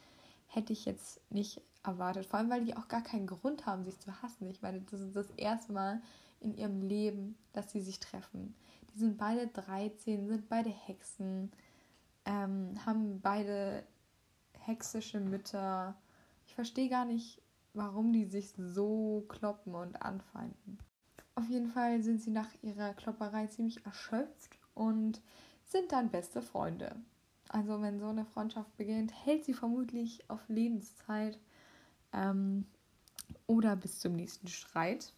hätte 0.46 0.72
ich 0.72 0.84
jetzt 0.86 1.20
nicht 1.30 1.60
erwartet. 1.82 2.26
Vor 2.26 2.38
allem, 2.38 2.50
weil 2.50 2.64
die 2.64 2.76
auch 2.76 2.88
gar 2.88 3.02
keinen 3.02 3.26
Grund 3.26 3.66
haben, 3.66 3.84
sich 3.84 3.98
zu 4.00 4.22
hassen. 4.22 4.48
Ich 4.48 4.62
meine, 4.62 4.80
das 4.80 5.00
ist 5.00 5.14
das 5.14 5.30
erste 5.32 5.72
Mal 5.72 6.00
in 6.40 6.54
ihrem 6.56 6.82
Leben, 6.82 7.36
dass 7.52 7.70
sie 7.70 7.80
sich 7.80 8.00
treffen. 8.00 8.54
Die 8.94 8.98
sind 8.98 9.18
beide 9.18 9.46
13, 9.48 10.28
sind 10.28 10.48
beide 10.48 10.70
Hexen, 10.70 11.52
ähm, 12.24 12.74
haben 12.84 13.20
beide 13.20 13.84
hexische 14.58 15.20
Mütter. 15.20 15.96
Ich 16.46 16.54
verstehe 16.54 16.88
gar 16.88 17.04
nicht, 17.04 17.40
warum 17.74 18.12
die 18.12 18.24
sich 18.24 18.52
so 18.56 19.24
kloppen 19.28 19.74
und 19.74 20.02
anfeinden. 20.02 20.78
Auf 21.34 21.48
jeden 21.48 21.68
Fall 21.68 22.02
sind 22.02 22.22
sie 22.22 22.30
nach 22.30 22.48
ihrer 22.62 22.94
Klopperei 22.94 23.46
ziemlich 23.46 23.84
erschöpft 23.84 24.58
und 24.74 25.20
sind 25.64 25.92
dann 25.92 26.10
beste 26.10 26.40
Freunde. 26.40 26.96
Also 27.48 27.80
wenn 27.82 28.00
so 28.00 28.06
eine 28.06 28.24
Freundschaft 28.24 28.74
beginnt, 28.76 29.12
hält 29.24 29.44
sie 29.44 29.54
vermutlich 29.54 30.28
auf 30.28 30.48
Lebenszeit 30.48 31.38
ähm, 32.12 32.66
oder 33.46 33.76
bis 33.76 34.00
zum 34.00 34.14
nächsten 34.14 34.48
Streit. 34.48 35.12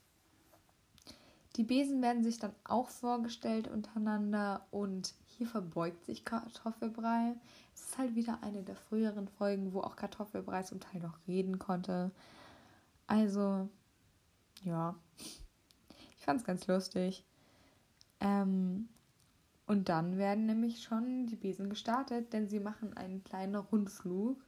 Die 1.59 1.65
Besen 1.65 2.01
werden 2.03 2.23
sich 2.23 2.39
dann 2.39 2.55
auch 2.63 2.89
vorgestellt 2.89 3.67
untereinander 3.67 4.65
und 4.71 5.13
hier 5.27 5.49
verbeugt 5.49 6.05
sich 6.05 6.25
Kartoffelbrei. 6.25 7.35
Es 7.75 7.81
ist 7.83 7.99
halt 7.99 8.15
wieder 8.15 8.39
eine 8.43 8.63
der 8.63 8.77
früheren 8.77 9.27
Folgen, 9.27 9.73
wo 9.73 9.81
auch 9.81 9.97
Kartoffelbrei 9.97 10.63
zum 10.63 10.79
Teil 10.79 11.01
noch 11.01 11.19
reden 11.27 11.59
konnte. 11.59 12.13
Also, 13.09 13.69
ja, 14.63 14.95
ich 16.17 16.25
fand 16.25 16.41
es 16.41 16.47
ganz 16.47 16.69
lustig. 16.69 17.25
Ähm, 18.21 18.89
und 19.67 19.89
dann 19.89 20.17
werden 20.17 20.47
nämlich 20.47 20.85
schon 20.85 21.27
die 21.27 21.37
Besen 21.37 21.69
gestartet, 21.71 22.33
denn 22.33 22.49
sie 22.49 22.61
machen 22.61 22.97
einen 22.97 23.25
kleinen 23.25 23.57
Rundflug. 23.57 24.41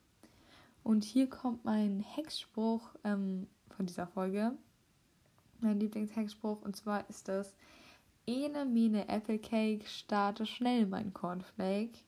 Und 0.85 1.03
hier 1.03 1.29
kommt 1.29 1.65
mein 1.65 1.99
Hexspruch 1.99 2.95
ähm, 3.03 3.49
von 3.69 3.87
dieser 3.87 4.07
Folge. 4.07 4.57
Mein 5.61 5.81
Lieblingshexspruch. 5.81 6.63
Und 6.63 6.77
zwar 6.77 7.09
ist 7.09 7.29
das: 7.29 7.55
Ene 8.27 8.65
mene 8.65 9.09
Applecake, 9.09 9.87
starte 9.87 10.47
schnell 10.47 10.87
mein 10.87 11.13
Cornflake. 11.13 11.99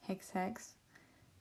Hex, 0.00 0.34
Hex. 0.34 0.76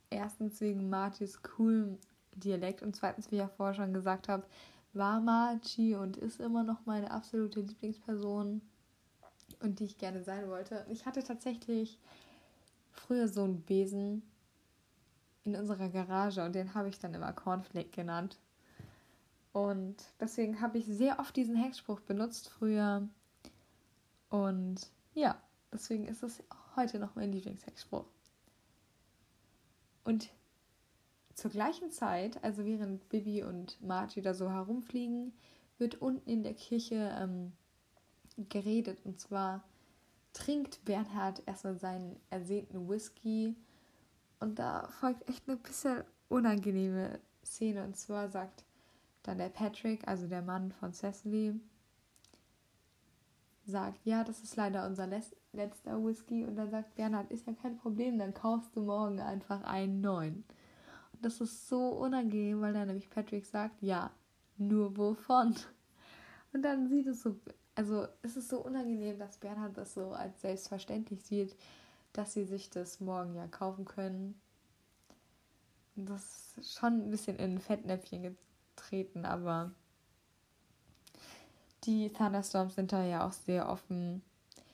Erstens 0.10 0.60
wegen 0.62 0.90
Martis 0.90 1.42
coolem 1.44 1.98
Dialekt 2.36 2.82
und 2.82 2.96
zweitens, 2.96 3.32
wie 3.32 3.36
ich 3.36 3.42
ja 3.42 3.48
vorher 3.48 3.76
schon 3.76 3.94
gesagt 3.94 4.28
habe, 4.28 4.46
war 4.94 5.20
Marchi 5.20 5.96
und 5.96 6.18
ist 6.18 6.40
immer 6.40 6.64
noch 6.64 6.86
meine 6.86 7.12
absolute 7.12 7.62
Lieblingsperson 7.62 8.62
und 9.62 9.80
die 9.80 9.86
ich 9.86 9.98
gerne 9.98 10.24
sein 10.24 10.48
wollte. 10.48 10.86
Ich 10.90 11.06
hatte 11.06 11.24
tatsächlich 11.24 12.00
früher 12.92 13.28
so 13.28 13.44
einen 13.44 13.62
Besen 13.62 14.24
in 15.44 15.56
unserer 15.56 15.90
Garage 15.90 16.44
und 16.44 16.54
den 16.54 16.74
habe 16.74 16.90
ich 16.90 17.00
dann 17.00 17.14
immer 17.14 17.34
Cornflake 17.34 17.90
genannt. 17.90 18.40
Und 19.52 19.96
deswegen 20.20 20.62
habe 20.62 20.78
ich 20.78 20.86
sehr 20.86 21.20
oft 21.20 21.36
diesen 21.36 21.56
Hexspruch 21.56 22.00
benutzt 22.02 22.50
früher. 22.50 23.08
Und 24.30 24.92
ja, 25.14 25.42
deswegen 25.74 26.06
ist 26.06 26.24
es 26.24 26.44
heute 26.76 27.00
noch 27.00 27.16
mein 27.16 27.32
Lieblingshexspruch. 27.32 28.06
Und 30.04 30.30
zur 31.34 31.52
gleichen 31.52 31.92
Zeit, 31.92 32.44
also 32.44 32.66
während 32.66 33.08
Bibi 33.10 33.44
und 33.44 33.82
Margie 33.82 34.22
da 34.22 34.34
so 34.34 34.50
herumfliegen, 34.50 35.34
wird 35.78 36.02
unten 36.02 36.30
in 36.30 36.44
der 36.44 36.54
Kirche 36.54 37.16
ähm, 37.18 37.54
geredet. 38.50 39.00
Und 39.06 39.20
zwar 39.20 39.64
trinkt 40.34 40.84
Bernhard 40.86 41.42
erstmal 41.46 41.78
seinen 41.78 42.18
ersehnten 42.30 42.90
Whisky. 42.90 43.56
Und 44.40 44.60
da 44.60 44.90
folgt 45.00 45.28
echt 45.30 45.48
eine 45.48 45.58
bisschen 45.58 46.04
unangenehme 46.28 47.20
Szene. 47.44 47.84
Und 47.84 47.98
zwar 47.98 48.30
sagt 48.30 48.64
dann 49.24 49.38
der 49.38 49.50
Patrick, 49.50 50.08
also 50.08 50.28
der 50.28 50.42
Mann 50.42 50.72
von 50.72 50.94
Cecily, 50.94 51.60
sagt, 53.66 54.06
ja, 54.06 54.24
das 54.24 54.42
ist 54.42 54.56
leider 54.56 54.88
unser 54.88 55.08
letzter 55.08 56.04
Whisky. 56.04 56.46
Und 56.46 56.56
dann 56.56 56.72
sagt 56.72 56.96
Bernhard, 56.96 57.32
ist 57.32 57.46
ja 57.46 57.54
kein 57.54 57.78
Problem, 57.78 58.18
dann 58.18 58.34
kaufst 58.34 58.76
du 58.76 58.82
morgen 58.82 59.20
einfach 59.20 59.64
einen 59.64 60.02
neuen 60.02 60.44
das 61.22 61.42
ist 61.42 61.68
so 61.68 61.90
unangenehm, 61.90 62.62
weil 62.62 62.74
dann 62.74 62.88
nämlich 62.88 63.10
Patrick 63.10 63.46
sagt, 63.46 63.82
ja, 63.82 64.12
nur 64.58 64.96
wovon? 64.98 65.56
Und 66.54 66.64
dann 66.64 66.88
sieht 66.88 67.08
es 67.08 67.22
so, 67.22 67.36
also 67.76 68.08
es 68.22 68.38
ist 68.38 68.50
so 68.50 68.64
unangenehm, 68.64 69.20
dass 69.20 69.38
Bernhard 69.38 69.78
das 69.78 69.94
so 69.94 70.12
als 70.12 70.42
selbstverständlich 70.42 71.24
sieht, 71.24 71.56
dass 72.14 72.34
sie 72.34 72.46
sich 72.46 72.70
das 72.70 73.00
morgen 73.00 73.36
ja 73.36 73.48
kaufen 73.48 73.86
können. 73.86 74.40
Und 75.96 76.10
das 76.10 76.58
ist 76.58 76.74
schon 76.74 77.06
ein 77.06 77.12
bisschen 77.12 77.38
in 77.38 77.56
ein 77.56 77.60
Fettnäpfchen 77.60 78.24
getreten, 78.80 79.26
aber 79.26 79.72
die 81.84 82.12
Thunderstorms 82.12 82.76
sind 82.76 82.92
da 82.92 83.04
ja 83.04 83.28
auch 83.28 83.32
sehr 83.32 83.70
offen. 83.70 84.22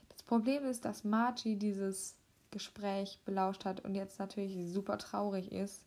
Das 0.10 0.24
Problem 0.24 0.66
ist, 0.66 0.86
dass 0.86 1.04
Margie 1.04 1.56
dieses 1.56 2.16
Gespräch 2.52 3.20
belauscht 3.26 3.66
hat 3.66 3.82
und 3.82 3.96
jetzt 3.96 4.20
natürlich 4.20 4.72
super 4.72 4.98
traurig 4.98 5.52
ist, 5.52 5.84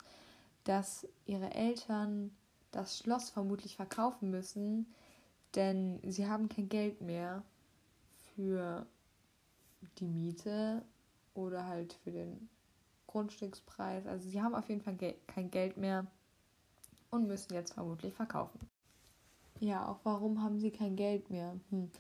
dass 0.65 1.07
ihre 1.27 1.55
Eltern 1.55 2.31
das 2.71 2.99
Schloss 2.99 3.31
vermutlich 3.31 3.77
verkaufen 3.77 4.31
müssen, 4.31 4.87
denn 5.55 6.01
sie 6.05 6.27
haben 6.27 6.49
kein 6.49 6.69
Geld 6.69 7.01
mehr 7.01 7.43
für 8.35 8.87
die 9.99 10.07
Miete 10.07 10.83
oder 11.35 11.67
halt 11.67 11.95
für 12.05 12.11
den 12.11 12.49
Grundstückspreis. 13.07 14.07
Also 14.07 14.29
sie 14.29 14.43
haben 14.43 14.55
auf 14.55 14.69
jeden 14.69 14.83
Fall 14.83 14.97
kein 15.27 15.51
Geld 15.51 15.79
mehr 15.79 16.07
und 17.11 17.27
müssen 17.27 17.55
jetzt 17.55 17.75
vermutlich 17.75 18.15
verkaufen. 18.15 18.59
Ja, 19.61 19.89
auch 19.89 19.99
warum 20.05 20.43
haben 20.43 20.61
sie 20.61 20.71
kein 20.71 20.97
Geld 20.97 21.31
mehr? 21.31 21.59
Hm. 21.71 21.91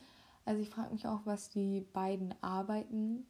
Also 0.44 0.62
ich 0.62 0.70
frage 0.70 0.92
mich 0.92 1.06
auch, 1.06 1.20
was 1.24 1.50
die 1.50 1.80
beiden 1.80 2.34
arbeiten. 2.42 3.26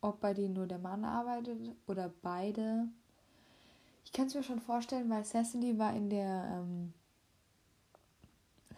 Ob 0.00 0.20
bei 0.20 0.34
denen 0.34 0.54
nur 0.54 0.66
der 0.66 0.78
Mann 0.78 1.04
arbeitet 1.04 1.58
oder 1.86 2.12
beide. 2.20 2.88
Ich 4.04 4.12
kann 4.12 4.26
es 4.26 4.34
mir 4.34 4.42
schon 4.42 4.60
vorstellen, 4.60 5.08
weil 5.08 5.24
Cecily 5.24 5.78
war 5.78 5.94
in 5.94 6.10
der 6.10 6.44
ähm, 6.52 6.92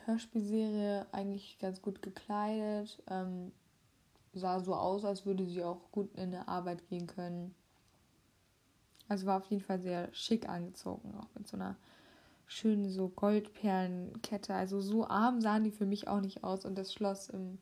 Hörspielserie 0.05 1.07
eigentlich 1.11 1.59
ganz 1.59 1.83
gut 1.83 2.01
gekleidet. 2.01 3.03
Ähm, 3.09 3.51
sah 4.33 4.61
so 4.61 4.75
aus, 4.75 5.05
als 5.05 5.27
würde 5.27 5.45
sie 5.47 5.65
auch 5.65 5.91
gut 5.91 6.15
in 6.15 6.31
der 6.31 6.49
Arbeit 6.49 6.87
gehen 6.89 7.09
können. 7.09 7.55
Also 9.09 9.27
war 9.27 9.39
auf 9.39 9.47
jeden 9.51 9.63
Fall 9.63 9.81
sehr 9.81 10.13
schick 10.13 10.49
angezogen, 10.49 11.15
auch 11.19 11.29
mit 11.35 11.47
so 11.47 11.57
einer 11.57 11.77
schönen 12.47 12.91
so 12.91 13.09
Goldperlenkette. 13.09 14.55
Also 14.55 14.81
so 14.81 15.07
arm 15.07 15.41
sahen 15.41 15.65
die 15.65 15.71
für 15.71 15.87
mich 15.87 16.09
auch 16.09 16.21
nicht 16.21 16.45
aus 16.45 16.65
und 16.65 16.77
das 16.77 16.93
Schloss 16.93 17.29
im, 17.29 17.59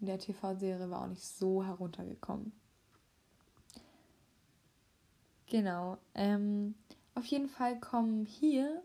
in 0.00 0.06
der 0.06 0.18
TV-Serie 0.18 0.90
war 0.90 1.02
auch 1.02 1.08
nicht 1.08 1.26
so 1.26 1.64
heruntergekommen. 1.64 2.52
Genau. 5.46 5.98
Ähm, 6.14 6.74
auf 7.14 7.24
jeden 7.26 7.48
Fall 7.48 7.80
kommen 7.80 8.26
hier 8.26 8.82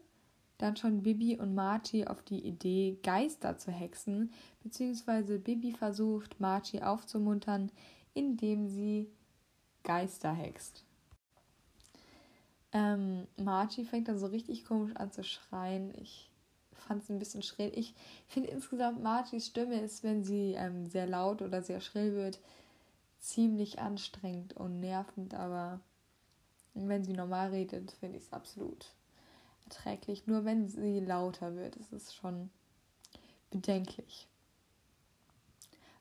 dann 0.57 0.77
schon 0.77 1.03
Bibi 1.03 1.38
und 1.38 1.53
Marty 1.53 2.05
auf 2.07 2.21
die 2.23 2.39
Idee, 2.39 2.97
Geister 3.03 3.57
zu 3.57 3.71
hexen, 3.71 4.31
beziehungsweise 4.62 5.38
Bibi 5.39 5.73
versucht, 5.73 6.39
Marty 6.39 6.81
aufzumuntern, 6.81 7.69
indem 8.13 8.67
sie 8.69 9.09
Geister 9.83 10.31
hext. 10.31 10.86
Ähm, 12.73 13.27
Marty 13.38 13.86
fängt 13.86 14.07
dann 14.07 14.17
so 14.17 14.25
richtig 14.27 14.65
komisch 14.65 14.95
an 14.95 15.12
zu 15.12 15.23
schreien. 15.23 15.93
Ich 16.01 16.29
fand 16.73 17.03
es 17.03 17.09
ein 17.09 17.19
bisschen 17.19 17.43
schrill. 17.43 17.71
Ich 17.75 17.93
finde 18.27 18.49
insgesamt 18.49 19.01
Martys 19.01 19.47
Stimme 19.47 19.79
ist, 19.79 20.03
wenn 20.03 20.23
sie 20.23 20.53
ähm, 20.53 20.88
sehr 20.88 21.07
laut 21.07 21.41
oder 21.41 21.62
sehr 21.62 21.81
schrill 21.81 22.13
wird, 22.15 22.39
ziemlich 23.19 23.79
anstrengend 23.79 24.53
und 24.57 24.79
nervend, 24.79 25.33
aber 25.33 25.79
wenn 26.73 27.03
sie 27.03 27.13
normal 27.13 27.51
redet, 27.51 27.91
finde 27.91 28.17
ich 28.17 28.25
es 28.25 28.33
absolut 28.33 28.88
erträglich. 29.65 30.27
Nur 30.27 30.43
wenn 30.43 30.67
sie 30.67 30.99
lauter 30.99 31.55
wird, 31.55 31.75
ist 31.75 31.93
es 31.93 32.13
schon 32.13 32.49
bedenklich. 33.51 34.27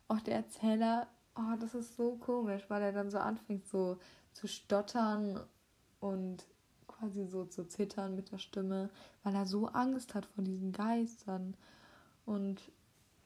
Auch 0.08 0.20
der 0.20 0.36
Erzähler, 0.36 1.06
oh, 1.36 1.56
das 1.60 1.74
ist 1.74 1.96
so 1.96 2.16
komisch, 2.16 2.64
weil 2.68 2.82
er 2.82 2.92
dann 2.92 3.10
so 3.10 3.18
anfängt 3.18 3.66
so 3.66 3.98
zu 4.32 4.46
stottern 4.48 5.40
und 6.00 6.44
quasi 7.02 7.26
so 7.26 7.44
zu 7.44 7.66
zittern 7.66 8.14
mit 8.14 8.30
der 8.30 8.38
Stimme, 8.38 8.88
weil 9.24 9.34
er 9.34 9.44
so 9.44 9.66
Angst 9.66 10.14
hat 10.14 10.24
vor 10.26 10.44
diesen 10.44 10.70
Geistern. 10.72 11.56
Und 12.24 12.60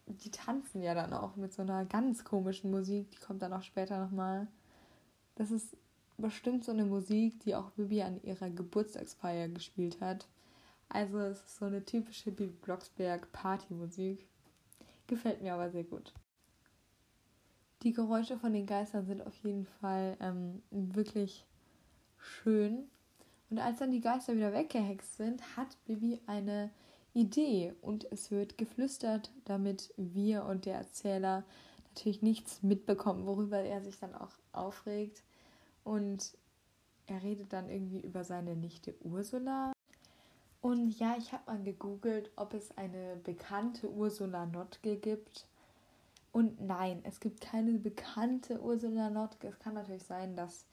die 0.07 0.31
tanzen 0.31 0.83
ja 0.83 0.95
dann 0.95 1.13
auch 1.13 1.37
mit 1.37 1.53
so 1.53 1.63
einer 1.63 1.85
ganz 1.85 2.25
komischen 2.25 2.71
Musik, 2.71 3.11
die 3.11 3.19
kommt 3.19 3.43
dann 3.43 3.53
auch 3.53 3.63
später 3.63 4.03
nochmal. 4.03 4.47
Das 5.35 5.51
ist 5.51 5.77
bestimmt 6.17 6.65
so 6.65 6.73
eine 6.73 6.87
Musik, 6.87 7.41
die 7.41 7.55
auch 7.55 7.71
Bibi 7.73 8.03
an 8.03 8.23
ihrer 8.23 8.49
Geburtstagsfeier 8.49 9.49
gespielt 9.49 10.01
hat. 10.01 10.27
Also 10.89 11.19
es 11.19 11.41
ist 11.41 11.57
so 11.57 11.67
eine 11.67 11.85
typische 11.85 12.31
Bibi 12.31 12.55
Blocksberg 12.63 13.31
Partymusik. 13.33 14.27
Gefällt 15.07 15.43
mir 15.43 15.53
aber 15.53 15.71
sehr 15.71 15.85
gut. 15.85 16.15
Die 17.83 17.93
Geräusche 17.93 18.39
von 18.39 18.55
den 18.55 18.65
Geistern 18.65 19.05
sind 19.05 19.21
auf 19.21 19.37
jeden 19.43 19.67
Fall 19.67 20.17
ähm, 20.21 20.63
wirklich 20.71 21.45
schön. 22.17 22.89
Und 23.51 23.59
als 23.59 23.79
dann 23.79 23.93
die 23.93 24.01
Geister 24.01 24.35
wieder 24.35 24.53
weggehext 24.53 25.17
sind, 25.17 25.57
hat 25.57 25.77
Bibi 25.87 26.21
eine 26.27 26.71
Idee 27.15 27.75
und 27.81 28.11
es 28.13 28.31
wird 28.31 28.59
geflüstert, 28.59 29.31
damit 29.45 29.95
wir 29.97 30.45
und 30.45 30.67
der 30.67 30.77
Erzähler 30.77 31.45
natürlich 31.89 32.21
nichts 32.23 32.63
mitbekommen, 32.63 33.25
worüber 33.25 33.59
er 33.59 33.81
sich 33.81 33.99
dann 33.99 34.15
auch 34.15 34.33
aufregt. 34.53 35.23
Und 35.83 36.37
er 37.07 37.23
redet 37.23 37.53
dann 37.53 37.71
irgendwie 37.71 38.01
über 38.01 38.25
seine 38.25 38.57
Nichte 38.57 38.95
Ursula. 39.03 39.73
Und 40.61 40.99
ja, 40.99 41.15
ich 41.17 41.33
habe 41.33 41.45
mal 41.47 41.63
gegoogelt, 41.63 42.31
ob 42.37 42.53
es 42.53 42.77
eine 42.77 43.17
bekannte 43.23 43.91
Ursula 43.91 44.47
Notke 44.47 44.97
gibt. 44.97 45.47
Und 46.33 46.61
nein, 46.61 47.01
es 47.05 47.21
gibt 47.21 47.41
keine 47.41 47.79
bekannte 47.79 48.61
Ursula 48.61 49.09
Notke. 49.09 49.49
Es 49.49 49.59
kann 49.59 49.75
natürlich 49.75 50.03
sein, 50.03 50.37
dass 50.37 50.67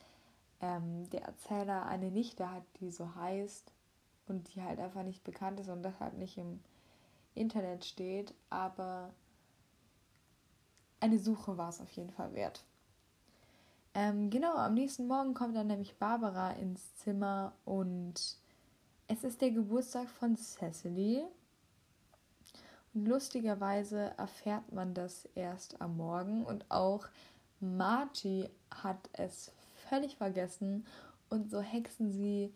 ähm, 0.63 1.09
der 1.09 1.23
Erzähler 1.23 1.85
eine 1.87 2.09
Nichte 2.09 2.49
hat, 2.49 2.63
die 2.79 2.89
so 2.89 3.15
heißt 3.15 3.73
und 4.27 4.55
die 4.55 4.63
halt 4.63 4.79
einfach 4.79 5.03
nicht 5.03 5.23
bekannt 5.25 5.59
ist 5.59 5.67
und 5.67 5.83
deshalb 5.83 6.17
nicht 6.17 6.37
im 6.37 6.61
Internet 7.35 7.83
steht. 7.83 8.33
Aber 8.49 9.13
eine 11.01 11.19
Suche 11.19 11.57
war 11.57 11.67
es 11.67 11.81
auf 11.81 11.91
jeden 11.91 12.11
Fall 12.11 12.33
wert. 12.33 12.63
Ähm, 13.93 14.29
genau, 14.29 14.55
am 14.55 14.73
nächsten 14.73 15.05
Morgen 15.05 15.33
kommt 15.33 15.55
dann 15.57 15.67
nämlich 15.67 15.97
Barbara 15.97 16.51
ins 16.51 16.95
Zimmer 16.95 17.51
und 17.65 18.37
es 19.07 19.23
ist 19.25 19.41
der 19.41 19.51
Geburtstag 19.51 20.09
von 20.09 20.37
Cecily. 20.37 21.25
Und 22.93 23.05
lustigerweise 23.05 24.13
erfährt 24.17 24.71
man 24.71 24.93
das 24.93 25.25
erst 25.35 25.81
am 25.81 25.97
Morgen 25.97 26.45
und 26.45 26.71
auch 26.71 27.05
Margie 27.59 28.49
hat 28.71 29.09
es 29.13 29.51
völlig 29.93 30.17
vergessen 30.17 30.87
und 31.29 31.51
so 31.51 31.61
hexen 31.61 32.11
sie 32.11 32.51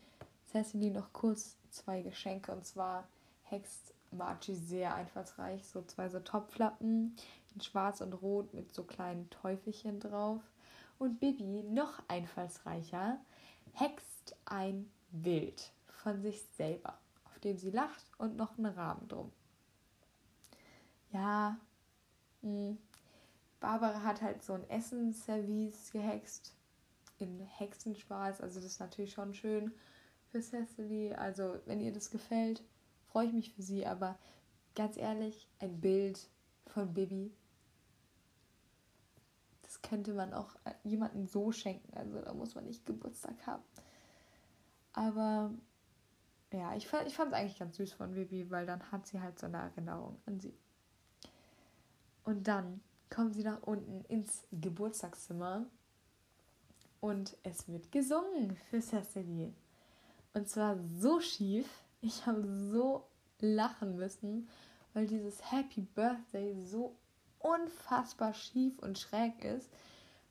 Cecily 0.52 0.90
noch 0.90 1.14
kurz 1.14 1.56
zwei 1.70 2.02
Geschenke 2.02 2.52
und 2.52 2.66
zwar 2.66 3.08
hext 3.44 3.94
Margie 4.10 4.56
sehr 4.56 4.96
einfallsreich 4.96 5.64
so 5.68 5.84
zwei 5.84 6.10
so 6.10 6.20
Topflappen 6.20 7.16
in 7.54 7.62
schwarz 7.62 8.02
und 8.02 8.14
rot 8.14 8.56
mit 8.56 8.74
so 8.74 8.84
kleinen 8.84 9.30
Teufelchen 9.30 10.00
drauf 10.00 10.42
und 10.98 11.20
Bibi 11.20 11.62
noch 11.62 12.02
einfallsreicher 12.08 13.20
hext 13.74 14.36
ein 14.46 14.90
Wild 15.12 15.72
von 15.86 16.24
sich 16.24 16.42
selber 16.58 16.98
auf 17.26 17.38
dem 17.38 17.60
sie 17.60 17.70
lacht 17.70 18.04
und 18.18 18.36
noch 18.36 18.58
einen 18.58 18.74
Rahmen 18.74 19.08
drum 19.08 19.32
ja, 21.12 21.56
mh. 22.42 22.50
Hm. 22.50 22.78
Barbara 23.60 24.02
hat 24.02 24.24
halt 24.24 24.44
so 24.44 24.54
ein 24.54 24.68
Essensservice 24.72 25.92
gehext 25.92 26.57
in 27.20 27.40
Hexenschwarz. 27.40 28.42
Also 28.42 28.60
das 28.60 28.72
ist 28.72 28.80
natürlich 28.80 29.14
schon 29.14 29.34
schön 29.34 29.74
für 30.32 30.42
Cecily. 30.42 31.14
Also 31.14 31.60
wenn 31.66 31.80
ihr 31.80 31.92
das 31.92 32.12
gefällt, 32.12 32.64
freue 33.06 33.28
ich 33.28 33.34
mich 33.34 33.54
für 33.54 33.62
sie. 33.62 33.86
Aber 33.86 34.18
ganz 34.76 34.98
ehrlich, 34.98 35.48
ein 35.60 35.80
Bild 35.80 36.30
von 36.68 36.94
Bibi, 36.94 37.34
das 39.64 39.82
könnte 39.82 40.14
man 40.14 40.34
auch 40.34 40.56
jemandem 40.84 41.28
so 41.28 41.52
schenken. 41.52 41.94
Also 41.96 42.22
da 42.22 42.34
muss 42.34 42.56
man 42.56 42.66
nicht 42.66 42.86
Geburtstag 42.86 43.36
haben. 43.46 43.64
Aber 44.94 45.52
ja, 46.54 46.76
ich 46.76 46.88
fand 46.88 47.08
es 47.08 47.20
eigentlich 47.20 47.60
ganz 47.60 47.78
süß 47.78 47.94
von 47.94 48.14
Bibi, 48.14 48.50
weil 48.50 48.66
dann 48.66 48.92
hat 48.92 49.06
sie 49.06 49.20
halt 49.20 49.38
so 49.38 49.48
eine 49.48 49.58
Erinnerung 49.58 50.22
an 50.26 50.40
sie. 50.40 50.58
Und 52.24 52.48
dann 52.48 52.82
kommen 53.10 53.32
sie 53.32 53.44
nach 53.44 53.62
unten 53.64 54.04
ins 54.06 54.46
Geburtstagszimmer 54.52 55.66
und 57.00 57.38
es 57.44 57.68
wird 57.68 57.92
gesungen 57.92 58.56
für 58.70 58.82
Cecily. 58.82 59.54
Und 60.34 60.50
zwar 60.50 60.78
so 61.00 61.20
schief, 61.20 61.68
ich 62.02 62.26
habe 62.26 62.44
so 62.72 63.08
lachen 63.40 63.96
müssen, 63.96 64.48
weil 64.94 65.08
dieses 65.08 65.52
Happy 65.52 65.82
Birthday 65.82 66.56
so 66.60 66.96
unfassbar 67.40 68.34
schief 68.34 68.78
und 68.80 68.98
schräg 68.98 69.44
ist, 69.44 69.70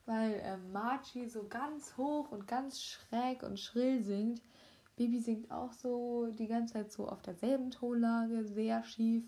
weil 0.07 0.35
äh, 0.35 0.57
Margie 0.73 1.29
so 1.29 1.47
ganz 1.49 1.97
hoch 1.97 2.31
und 2.31 2.47
ganz 2.47 2.81
schräg 2.81 3.43
und 3.43 3.59
schrill 3.59 4.03
singt. 4.03 4.43
Baby 4.97 5.21
singt 5.21 5.51
auch 5.51 5.73
so 5.73 6.29
die 6.31 6.47
ganze 6.47 6.75
Zeit 6.75 6.93
so 6.93 7.09
auf 7.09 7.23
derselben 7.23 7.71
Tonlage, 7.71 8.45
sehr 8.45 8.83
schief. 8.85 9.25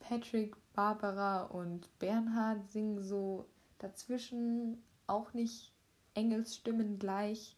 Patrick 0.00 0.56
Barbara 0.74 1.44
und 1.44 1.88
Bernhard 1.98 2.68
singen 2.68 3.02
so 3.02 3.46
dazwischen 3.78 4.82
auch 5.06 5.32
nicht 5.32 5.71
Engelsstimmen 6.14 6.98
gleich. 6.98 7.56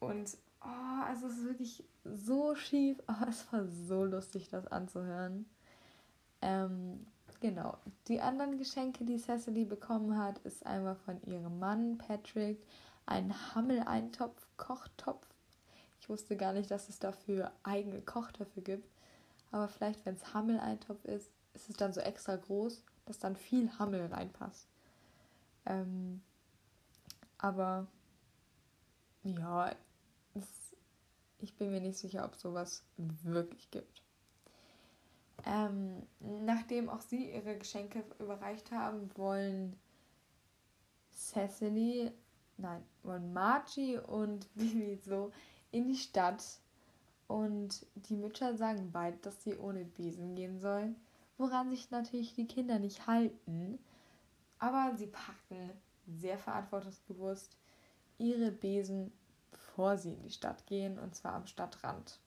Und 0.00 0.36
oh, 0.62 1.04
also 1.06 1.26
es 1.26 1.38
ist 1.38 1.44
wirklich 1.44 1.84
so 2.04 2.54
schief, 2.54 2.98
aber 3.06 3.28
es 3.28 3.50
war 3.52 3.66
so 3.66 4.04
lustig, 4.04 4.48
das 4.50 4.66
anzuhören. 4.66 5.46
Ähm, 6.42 7.06
genau. 7.40 7.78
Die 8.08 8.20
anderen 8.20 8.58
Geschenke, 8.58 9.04
die 9.04 9.18
Cecily 9.18 9.64
bekommen 9.64 10.18
hat, 10.18 10.38
ist 10.38 10.64
einmal 10.66 10.96
von 10.96 11.22
ihrem 11.22 11.58
Mann 11.58 11.98
Patrick 11.98 12.62
ein 13.06 13.34
Hammel-Eintopf-Kochtopf. 13.54 15.26
Ich 16.00 16.08
wusste 16.08 16.36
gar 16.36 16.52
nicht, 16.52 16.70
dass 16.70 16.88
es 16.88 16.98
dafür 16.98 17.52
eigene 17.62 18.02
Kochtöpfe 18.02 18.60
gibt. 18.60 18.88
Aber 19.50 19.68
vielleicht, 19.68 20.04
wenn 20.04 20.16
es 20.16 20.34
Hammel-Eintopf 20.34 21.04
ist, 21.04 21.30
ist 21.54 21.70
es 21.70 21.76
dann 21.76 21.92
so 21.92 22.00
extra 22.00 22.36
groß, 22.36 22.82
dass 23.06 23.18
dann 23.18 23.36
viel 23.36 23.70
Hammel 23.78 24.06
reinpasst. 24.06 24.68
Ähm, 25.66 26.20
aber 27.44 27.86
ja, 29.22 29.70
es, 30.34 30.74
ich 31.38 31.54
bin 31.56 31.70
mir 31.70 31.80
nicht 31.80 31.98
sicher, 31.98 32.24
ob 32.24 32.36
sowas 32.36 32.84
wirklich 32.96 33.70
gibt. 33.70 34.02
Ähm, 35.44 36.06
nachdem 36.20 36.88
auch 36.88 37.02
sie 37.02 37.32
ihre 37.32 37.58
Geschenke 37.58 38.02
überreicht 38.18 38.70
haben, 38.70 39.10
wollen 39.16 39.78
Cecily, 41.12 42.12
nein, 42.56 42.82
wollen 43.02 43.32
Margie 43.32 43.98
und 43.98 44.48
Bibi 44.54 44.98
so 45.04 45.30
in 45.70 45.86
die 45.86 45.96
Stadt 45.96 46.42
und 47.26 47.86
die 47.94 48.16
Mütter 48.16 48.56
sagen 48.56 48.90
beide, 48.90 49.18
dass 49.18 49.42
sie 49.42 49.56
ohne 49.56 49.84
Besen 49.84 50.34
gehen 50.34 50.60
sollen 50.60 50.96
woran 51.36 51.70
sich 51.70 51.90
natürlich 51.90 52.34
die 52.34 52.46
Kinder 52.46 52.78
nicht 52.78 53.06
halten. 53.06 53.78
Aber 54.58 54.94
sie 54.96 55.08
packen 55.08 55.70
sehr 56.06 56.38
verantwortungsbewusst 56.38 57.56
ihre 58.18 58.50
Besen, 58.50 59.12
bevor 59.50 59.96
sie 59.96 60.12
in 60.12 60.22
die 60.22 60.30
Stadt 60.30 60.66
gehen, 60.66 60.98
und 60.98 61.14
zwar 61.14 61.34
am 61.34 61.46
Stadtrand, 61.46 62.20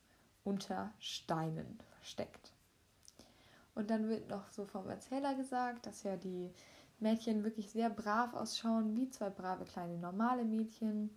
unter 0.44 0.94
Steinen 1.00 1.80
versteckt. 1.98 2.54
Und 3.76 3.90
dann 3.90 4.10
wird 4.10 4.30
noch 4.30 4.50
so 4.50 4.66
vom 4.66 4.90
Erzähler 4.90 5.36
gesagt, 5.36 5.86
dass 5.86 6.04
ja 6.04 6.18
die 6.18 6.52
Mädchen 7.00 7.44
wirklich 7.44 7.70
sehr 7.72 7.90
brav 7.90 8.34
ausschauen, 8.34 8.96
wie 8.96 9.10
zwei 9.10 9.30
brave 9.30 9.66
kleine 9.66 9.98
normale 9.98 10.46
Mädchen, 10.46 11.12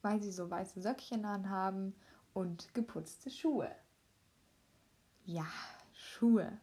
weil 0.00 0.22
sie 0.22 0.32
so 0.32 0.50
weiße 0.50 0.80
Söckchen 0.80 1.24
anhaben 1.24 1.94
und 2.32 2.72
geputzte 2.72 3.30
Schuhe. 3.30 3.70
Ja, 5.24 5.46
Schuhe. 5.92 6.58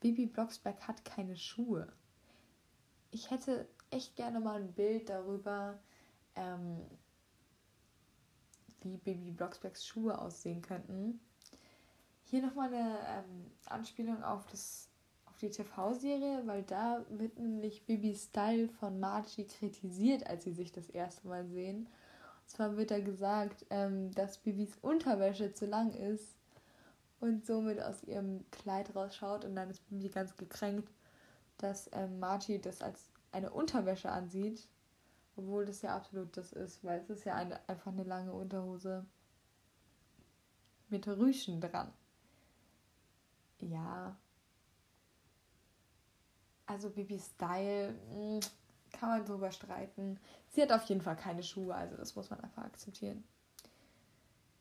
Bibi 0.00 0.26
Blocksberg 0.26 0.86
hat 0.86 1.04
keine 1.04 1.36
Schuhe. 1.36 1.92
Ich 3.10 3.30
hätte 3.30 3.66
echt 3.94 4.16
gerne 4.16 4.40
mal 4.40 4.60
ein 4.60 4.72
Bild 4.72 5.08
darüber, 5.08 5.78
ähm, 6.34 6.80
wie 8.80 8.96
Bibi 8.98 9.30
Blocksbergs 9.30 9.86
Schuhe 9.86 10.18
aussehen 10.18 10.60
könnten. 10.62 11.20
Hier 12.24 12.42
nochmal 12.42 12.68
eine 12.68 12.98
ähm, 13.08 13.50
Anspielung 13.66 14.22
auf, 14.22 14.46
das, 14.46 14.88
auf 15.26 15.36
die 15.38 15.50
TV-Serie, 15.50 16.42
weil 16.46 16.62
da 16.64 17.04
wird 17.08 17.38
nämlich 17.38 17.86
Bibis 17.86 18.24
Style 18.24 18.68
von 18.68 18.98
Margie 18.98 19.46
kritisiert, 19.46 20.26
als 20.26 20.44
sie 20.44 20.52
sich 20.52 20.72
das 20.72 20.88
erste 20.90 21.28
Mal 21.28 21.46
sehen. 21.46 21.86
Und 21.86 22.50
zwar 22.50 22.76
wird 22.76 22.90
da 22.90 23.00
gesagt, 23.00 23.64
ähm, 23.70 24.10
dass 24.12 24.38
Bibis 24.38 24.76
Unterwäsche 24.82 25.52
zu 25.52 25.66
lang 25.66 25.92
ist 25.92 26.36
und 27.20 27.46
somit 27.46 27.80
aus 27.80 28.02
ihrem 28.02 28.44
Kleid 28.50 28.94
rausschaut 28.94 29.44
und 29.44 29.54
dann 29.54 29.70
ist 29.70 29.88
Bibi 29.88 30.08
ganz 30.08 30.36
gekränkt, 30.36 30.90
dass 31.58 31.88
ähm, 31.92 32.18
Margie 32.18 32.58
das 32.58 32.82
als 32.82 33.13
eine 33.34 33.50
Unterwäsche 33.50 34.10
ansieht, 34.10 34.66
obwohl 35.36 35.66
das 35.66 35.82
ja 35.82 35.94
absolut 35.96 36.36
das 36.36 36.52
ist, 36.52 36.82
weil 36.84 37.00
es 37.00 37.10
ist 37.10 37.24
ja 37.24 37.34
eine, 37.34 37.68
einfach 37.68 37.92
eine 37.92 38.04
lange 38.04 38.32
Unterhose 38.32 39.04
mit 40.88 41.06
Rüschen 41.08 41.60
dran. 41.60 41.92
Ja. 43.60 44.16
Also 46.66 46.88
Bibi 46.90 47.18
Style 47.18 47.94
hm, 48.10 48.40
kann 48.92 49.08
man 49.08 49.24
drüber 49.24 49.50
streiten. 49.50 50.18
Sie 50.48 50.62
hat 50.62 50.72
auf 50.72 50.84
jeden 50.84 51.02
Fall 51.02 51.16
keine 51.16 51.42
Schuhe, 51.42 51.74
also 51.74 51.96
das 51.96 52.14
muss 52.14 52.30
man 52.30 52.40
einfach 52.40 52.64
akzeptieren. 52.64 53.24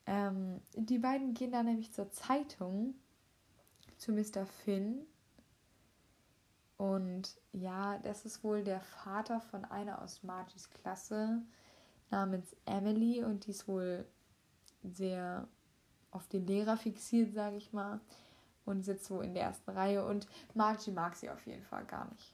Ähm, 0.05 0.59
die 0.75 0.97
beiden 0.97 1.33
gehen 1.33 1.51
dann 1.51 1.65
nämlich 1.65 1.93
zur 1.93 2.11
Zeitung, 2.11 2.95
zu 3.97 4.11
Mr. 4.11 4.45
Finn. 4.45 5.05
Und 6.83 7.39
ja, 7.53 7.97
das 7.99 8.25
ist 8.25 8.43
wohl 8.43 8.61
der 8.61 8.81
Vater 8.81 9.39
von 9.39 9.63
einer 9.63 10.01
aus 10.01 10.21
Margis 10.21 10.69
Klasse 10.69 11.41
namens 12.09 12.53
Emily 12.65 13.23
und 13.23 13.45
die 13.45 13.51
ist 13.51 13.69
wohl 13.69 14.05
sehr 14.83 15.47
auf 16.11 16.27
den 16.27 16.45
Lehrer 16.45 16.75
fixiert, 16.75 17.33
sage 17.33 17.55
ich 17.55 17.71
mal, 17.71 18.01
und 18.65 18.83
sitzt 18.83 19.05
so 19.05 19.21
in 19.21 19.33
der 19.33 19.43
ersten 19.43 19.71
Reihe 19.71 20.05
und 20.05 20.27
Margie 20.55 20.91
mag 20.91 21.15
sie 21.15 21.29
auf 21.29 21.47
jeden 21.47 21.63
Fall 21.63 21.85
gar 21.85 22.11
nicht. 22.11 22.33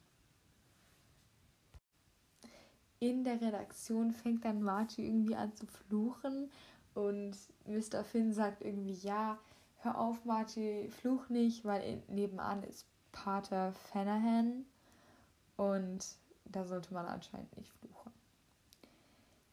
In 2.98 3.24
der 3.24 3.40
Redaktion 3.40 4.12
fängt 4.12 4.46
dann 4.46 4.64
Margie 4.64 5.06
irgendwie 5.06 5.36
an 5.36 5.54
zu 5.54 5.68
fluchen 5.68 6.50
und 6.96 7.38
Mr. 7.68 8.04
Finn 8.04 8.34
sagt 8.34 8.64
irgendwie, 8.64 8.94
ja, 8.94 9.38
hör 9.78 10.00
auf 10.00 10.26
Margie, 10.26 10.90
fluch 10.90 11.30
nicht, 11.30 11.66
weil 11.66 12.02
nebenan 12.08 12.64
ist 12.64 12.88
Pater 13.12 13.74
Fanahan 13.74 14.66
und 15.58 16.06
da 16.46 16.66
sollte 16.66 16.94
man 16.94 17.06
anscheinend 17.06 17.56
nicht 17.58 17.72
fluchen. 17.72 18.12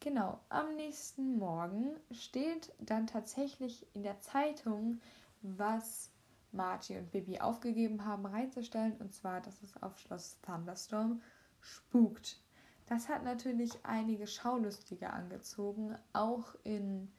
Genau, 0.01 0.38
am 0.49 0.77
nächsten 0.77 1.37
Morgen 1.37 1.97
steht 2.12 2.73
dann 2.79 3.07
tatsächlich 3.07 3.87
in 3.95 4.03
der 4.03 4.21
Zeitung, 4.21 5.01
was 5.42 6.11
Margie 6.53 6.97
und 6.97 7.11
Bibi 7.11 7.40
aufgegeben 7.40 8.05
haben 8.05 8.25
reinzustellen, 8.25 8.97
und 8.99 9.12
zwar, 9.12 9.40
dass 9.40 9.62
es 9.62 9.83
auf 9.83 9.99
Schloss 9.99 10.38
Thunderstorm 10.42 11.21
spukt. 11.61 12.40
Das 12.87 13.09
hat 13.09 13.25
natürlich 13.25 13.73
einige 13.83 14.27
Schaulustige 14.27 15.11
angezogen, 15.11 15.97
auch 16.12 16.55
in 16.62 17.11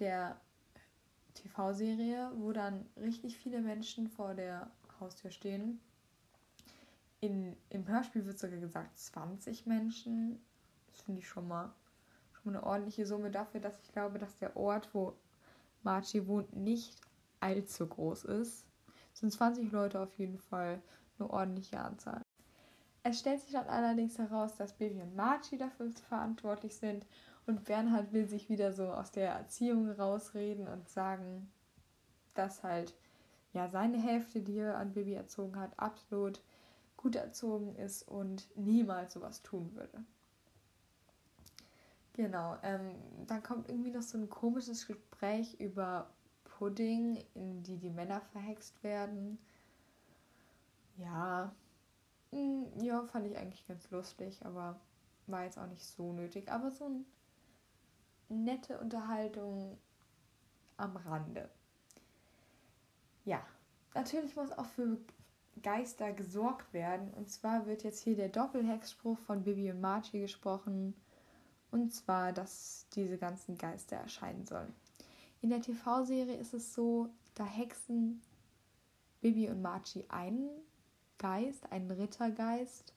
der 0.00 0.40
TV-Serie, 1.34 2.32
wo 2.36 2.52
dann 2.52 2.86
richtig 2.96 3.36
viele 3.38 3.60
Menschen 3.60 4.08
vor 4.08 4.34
der 4.34 4.70
Haustür 5.00 5.30
stehen. 5.30 5.80
In, 7.20 7.56
Im 7.70 7.86
Hörspiel 7.88 8.26
wird 8.26 8.38
sogar 8.38 8.58
gesagt 8.58 8.98
20 8.98 9.66
Menschen. 9.66 10.38
Das 10.88 11.02
finde 11.02 11.20
ich 11.20 11.28
schon 11.28 11.48
mal 11.48 11.72
eine 12.48 12.62
ordentliche 12.62 13.06
Summe 13.06 13.30
dafür, 13.30 13.60
dass 13.60 13.80
ich 13.80 13.92
glaube, 13.92 14.18
dass 14.18 14.36
der 14.38 14.56
Ort, 14.56 14.88
wo 14.92 15.14
Marchi 15.82 16.26
wohnt, 16.26 16.54
nicht 16.54 17.00
allzu 17.40 17.86
groß 17.86 18.24
ist. 18.24 18.64
Sind 19.12 19.32
20 19.32 19.72
Leute 19.72 20.00
auf 20.00 20.16
jeden 20.18 20.38
Fall 20.38 20.80
eine 21.18 21.30
ordentliche 21.30 21.80
Anzahl. 21.80 22.22
Es 23.02 23.20
stellt 23.20 23.40
sich 23.40 23.52
dann 23.52 23.68
allerdings 23.68 24.18
heraus, 24.18 24.56
dass 24.56 24.74
Baby 24.74 25.00
und 25.00 25.14
Marchi 25.14 25.56
dafür 25.56 25.90
verantwortlich 26.08 26.76
sind 26.76 27.06
und 27.46 27.64
Bernhard 27.64 28.12
will 28.12 28.28
sich 28.28 28.48
wieder 28.48 28.72
so 28.72 28.88
aus 28.88 29.12
der 29.12 29.30
Erziehung 29.30 29.88
rausreden 29.90 30.66
und 30.66 30.88
sagen, 30.88 31.50
dass 32.34 32.64
halt 32.64 32.94
ja 33.56 33.68
seine 33.68 33.98
Hälfte, 33.98 34.42
die 34.42 34.58
er 34.58 34.76
an 34.76 34.92
Baby 34.92 35.14
erzogen 35.14 35.58
hat, 35.58 35.78
absolut 35.78 36.42
gut 36.96 37.16
erzogen 37.16 37.74
ist 37.76 38.02
und 38.06 38.48
niemals 38.56 39.14
sowas 39.14 39.42
tun 39.42 39.74
würde. 39.74 40.04
Genau, 42.12 42.56
ähm, 42.62 42.94
dann 43.26 43.42
kommt 43.42 43.68
irgendwie 43.68 43.90
noch 43.90 44.02
so 44.02 44.16
ein 44.18 44.30
komisches 44.30 44.86
Gespräch 44.86 45.58
über 45.60 46.10
Pudding, 46.44 47.22
in 47.34 47.62
die 47.62 47.76
die 47.76 47.90
Männer 47.90 48.20
verhext 48.32 48.82
werden. 48.82 49.38
Ja, 50.96 51.54
mh, 52.32 52.38
hm, 52.74 52.82
ja, 52.82 53.04
fand 53.04 53.26
ich 53.26 53.36
eigentlich 53.36 53.66
ganz 53.66 53.90
lustig, 53.90 54.44
aber 54.44 54.80
war 55.26 55.44
jetzt 55.44 55.58
auch 55.58 55.66
nicht 55.66 55.84
so 55.84 56.12
nötig. 56.12 56.50
Aber 56.50 56.70
so 56.70 56.86
eine 56.86 57.04
nette 58.28 58.78
Unterhaltung 58.78 59.78
am 60.78 60.96
Rande. 60.96 61.50
Ja, 63.26 63.42
natürlich 63.92 64.34
muss 64.36 64.52
auch 64.52 64.64
für 64.64 64.96
Geister 65.62 66.12
gesorgt 66.12 66.72
werden. 66.72 67.12
Und 67.12 67.28
zwar 67.28 67.66
wird 67.66 67.82
jetzt 67.82 68.02
hier 68.02 68.16
der 68.16 68.30
Doppelhexspruch 68.30 69.18
von 69.18 69.42
Bibi 69.42 69.70
und 69.70 69.80
Margie 69.82 70.20
gesprochen. 70.20 70.94
Und 71.70 71.92
zwar, 71.92 72.32
dass 72.32 72.86
diese 72.94 73.18
ganzen 73.18 73.58
Geister 73.58 73.96
erscheinen 73.96 74.46
sollen. 74.46 74.72
In 75.42 75.50
der 75.50 75.60
TV-Serie 75.60 76.36
ist 76.36 76.54
es 76.54 76.72
so, 76.72 77.10
da 77.34 77.44
hexen 77.44 78.22
Bibi 79.20 79.50
und 79.50 79.60
Margie 79.60 80.06
einen 80.08 80.48
Geist, 81.18 81.70
einen 81.72 81.90
Rittergeist, 81.90 82.94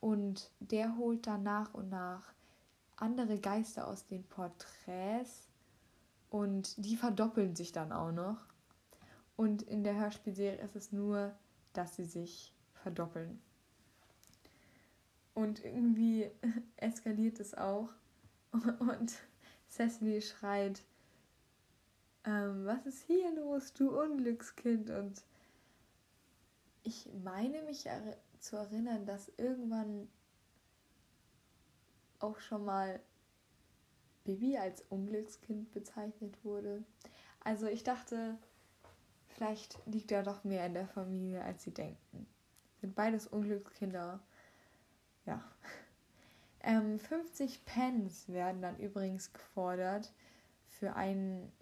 und 0.00 0.50
der 0.60 0.96
holt 0.96 1.26
dann 1.26 1.42
nach 1.42 1.74
und 1.74 1.88
nach 1.90 2.32
andere 2.96 3.38
Geister 3.38 3.86
aus 3.86 4.06
den 4.06 4.24
Porträts 4.24 5.48
und 6.30 6.84
die 6.84 6.96
verdoppeln 6.96 7.56
sich 7.56 7.72
dann 7.72 7.92
auch 7.92 8.12
noch. 8.12 8.38
Und 9.38 9.62
in 9.62 9.84
der 9.84 9.94
Hörspielserie 9.94 10.60
ist 10.60 10.74
es 10.74 10.90
nur, 10.90 11.32
dass 11.72 11.94
sie 11.94 12.06
sich 12.06 12.52
verdoppeln. 12.82 13.40
Und 15.32 15.64
irgendwie 15.64 16.28
eskaliert 16.76 17.38
es 17.38 17.54
auch. 17.54 17.88
Und 18.80 19.16
Cecily 19.70 20.22
schreit, 20.22 20.82
ähm, 22.24 22.66
was 22.66 22.84
ist 22.84 23.04
hier 23.06 23.32
los, 23.36 23.72
du 23.74 23.96
Unglückskind? 23.96 24.90
Und 24.90 25.22
ich 26.82 27.08
meine 27.22 27.62
mich 27.62 27.86
er 27.86 28.16
zu 28.40 28.56
erinnern, 28.56 29.06
dass 29.06 29.30
irgendwann 29.36 30.08
auch 32.18 32.40
schon 32.40 32.64
mal 32.64 32.98
Bibi 34.24 34.58
als 34.58 34.82
Unglückskind 34.88 35.70
bezeichnet 35.70 36.44
wurde. 36.44 36.82
Also 37.38 37.68
ich 37.68 37.84
dachte, 37.84 38.36
vielleicht 39.38 39.78
liegt 39.86 40.10
da 40.10 40.22
doch 40.22 40.42
mehr 40.42 40.66
in 40.66 40.74
der 40.74 40.88
Familie, 40.88 41.42
als 41.44 41.62
sie 41.62 41.72
denken. 41.72 42.26
Sind 42.80 42.94
beides 42.94 43.26
Unglückskinder. 43.26 44.20
Ja. 45.24 45.42
Ähm, 46.60 46.98
50 46.98 47.64
Pence 47.64 48.28
werden 48.28 48.60
dann 48.60 48.76
übrigens 48.78 49.32
gefordert 49.32 50.12
für 50.66 50.96
einen 50.96 51.52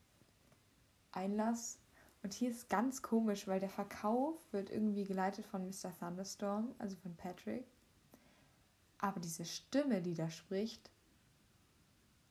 Einlass. 1.13 1.79
Und 2.23 2.33
hier 2.33 2.49
ist 2.49 2.71
ganz 2.71 3.03
komisch, 3.03 3.47
weil 3.47 3.61
der 3.61 3.69
Verkauf 3.69 4.35
wird 4.53 4.71
irgendwie 4.71 5.05
geleitet 5.05 5.45
von 5.45 5.67
Mr. 5.67 5.93
Thunderstorm, 6.01 6.75
also 6.79 6.97
von 6.97 7.15
Patrick. 7.15 7.67
Aber 8.97 9.21
diese 9.21 9.45
Stimme, 9.45 10.01
die 10.01 10.15
da 10.15 10.31
spricht, 10.31 10.91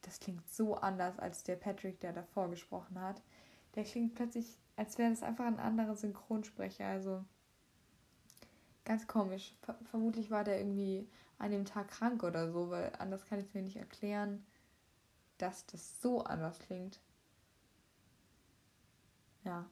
das 0.01 0.19
klingt 0.19 0.49
so 0.49 0.75
anders 0.75 1.19
als 1.19 1.43
der 1.43 1.57
Patrick, 1.57 1.99
der 1.99 2.13
davor 2.13 2.49
gesprochen 2.49 2.99
hat. 2.99 3.21
Der 3.75 3.83
klingt 3.83 4.15
plötzlich, 4.15 4.57
als 4.75 4.97
wäre 4.97 5.09
das 5.09 5.23
einfach 5.23 5.45
ein 5.45 5.59
anderer 5.59 5.95
Synchronsprecher. 5.95 6.85
Also 6.85 7.23
ganz 8.83 9.07
komisch. 9.07 9.55
Ver 9.61 9.75
vermutlich 9.89 10.31
war 10.31 10.43
der 10.43 10.59
irgendwie 10.59 11.07
an 11.37 11.51
dem 11.51 11.65
Tag 11.65 11.89
krank 11.89 12.23
oder 12.23 12.51
so, 12.51 12.69
weil 12.69 12.91
anders 12.99 13.25
kann 13.25 13.39
ich 13.39 13.45
es 13.45 13.53
mir 13.53 13.63
nicht 13.63 13.77
erklären, 13.77 14.45
dass 15.37 15.65
das 15.65 16.01
so 16.01 16.21
anders 16.23 16.59
klingt. 16.59 16.99
Ja. 19.43 19.65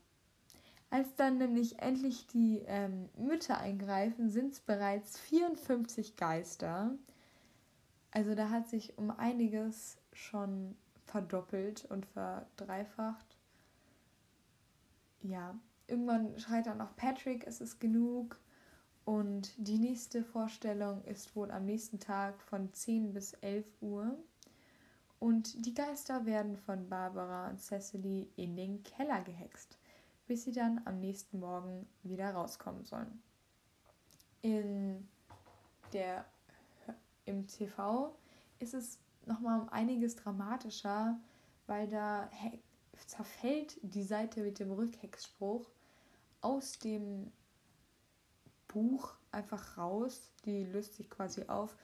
Als 0.89 1.15
dann 1.15 1.39
nämlich 1.39 1.79
endlich 1.79 2.27
die 2.27 2.61
ähm, 2.67 3.09
Mütter 3.17 3.57
eingreifen, 3.57 4.29
sind 4.29 4.53
es 4.53 4.59
bereits 4.59 5.17
54 5.19 6.15
Geister. 6.15 6.91
Also 8.11 8.35
da 8.35 8.49
hat 8.49 8.69
sich 8.69 8.97
um 8.99 9.09
einiges 9.09 9.97
schon 10.11 10.77
verdoppelt 11.05 11.85
und 11.85 12.05
verdreifacht. 12.05 13.32
Ja, 15.23 15.57
irgendwann 15.87 16.37
schreit 16.37 16.67
dann 16.67 16.81
auch 16.81 16.95
Patrick, 16.95 17.47
es 17.47 17.61
ist 17.61 17.79
genug. 17.79 18.39
Und 19.05 19.53
die 19.57 19.79
nächste 19.79 20.23
Vorstellung 20.23 21.03
ist 21.03 21.35
wohl 21.35 21.51
am 21.51 21.65
nächsten 21.65 21.99
Tag 21.99 22.41
von 22.41 22.71
10 22.71 23.13
bis 23.13 23.33
11 23.33 23.65
Uhr. 23.81 24.17
Und 25.19 25.65
die 25.65 25.73
Geister 25.73 26.25
werden 26.25 26.57
von 26.57 26.89
Barbara 26.89 27.49
und 27.49 27.59
Cecily 27.59 28.29
in 28.35 28.55
den 28.55 28.83
Keller 28.83 29.21
gehext, 29.21 29.77
bis 30.27 30.43
sie 30.43 30.51
dann 30.51 30.81
am 30.85 30.99
nächsten 30.99 31.39
Morgen 31.39 31.87
wieder 32.03 32.31
rauskommen 32.31 32.83
sollen. 32.83 33.21
In 34.41 35.07
der, 35.93 36.25
Im 37.25 37.47
TV 37.47 38.13
ist 38.59 38.73
es 38.73 38.99
nochmal 39.25 39.61
um 39.61 39.69
einiges 39.69 40.15
dramatischer, 40.17 41.17
weil 41.67 41.87
da 41.87 42.29
zerfällt 43.07 43.77
die 43.81 44.03
Seite 44.03 44.41
mit 44.41 44.59
dem 44.59 44.71
Rückhexspruch 44.71 45.69
aus 46.41 46.79
dem 46.79 47.31
Buch 48.67 49.13
einfach 49.31 49.77
raus. 49.77 50.31
Die 50.45 50.63
löst 50.65 50.95
sich 50.95 51.09
quasi 51.09 51.43
auf. 51.47 51.75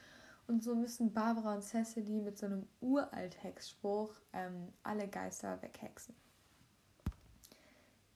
Und 0.47 0.63
so 0.63 0.75
müssen 0.75 1.13
Barbara 1.13 1.55
und 1.55 1.63
Cecily 1.63 2.21
mit 2.21 2.37
so 2.37 2.47
einem 2.47 2.67
Uralt-Hexspruch 2.81 4.11
ähm, 4.33 4.73
alle 4.83 5.07
Geister 5.07 5.61
weghexen. 5.61 6.15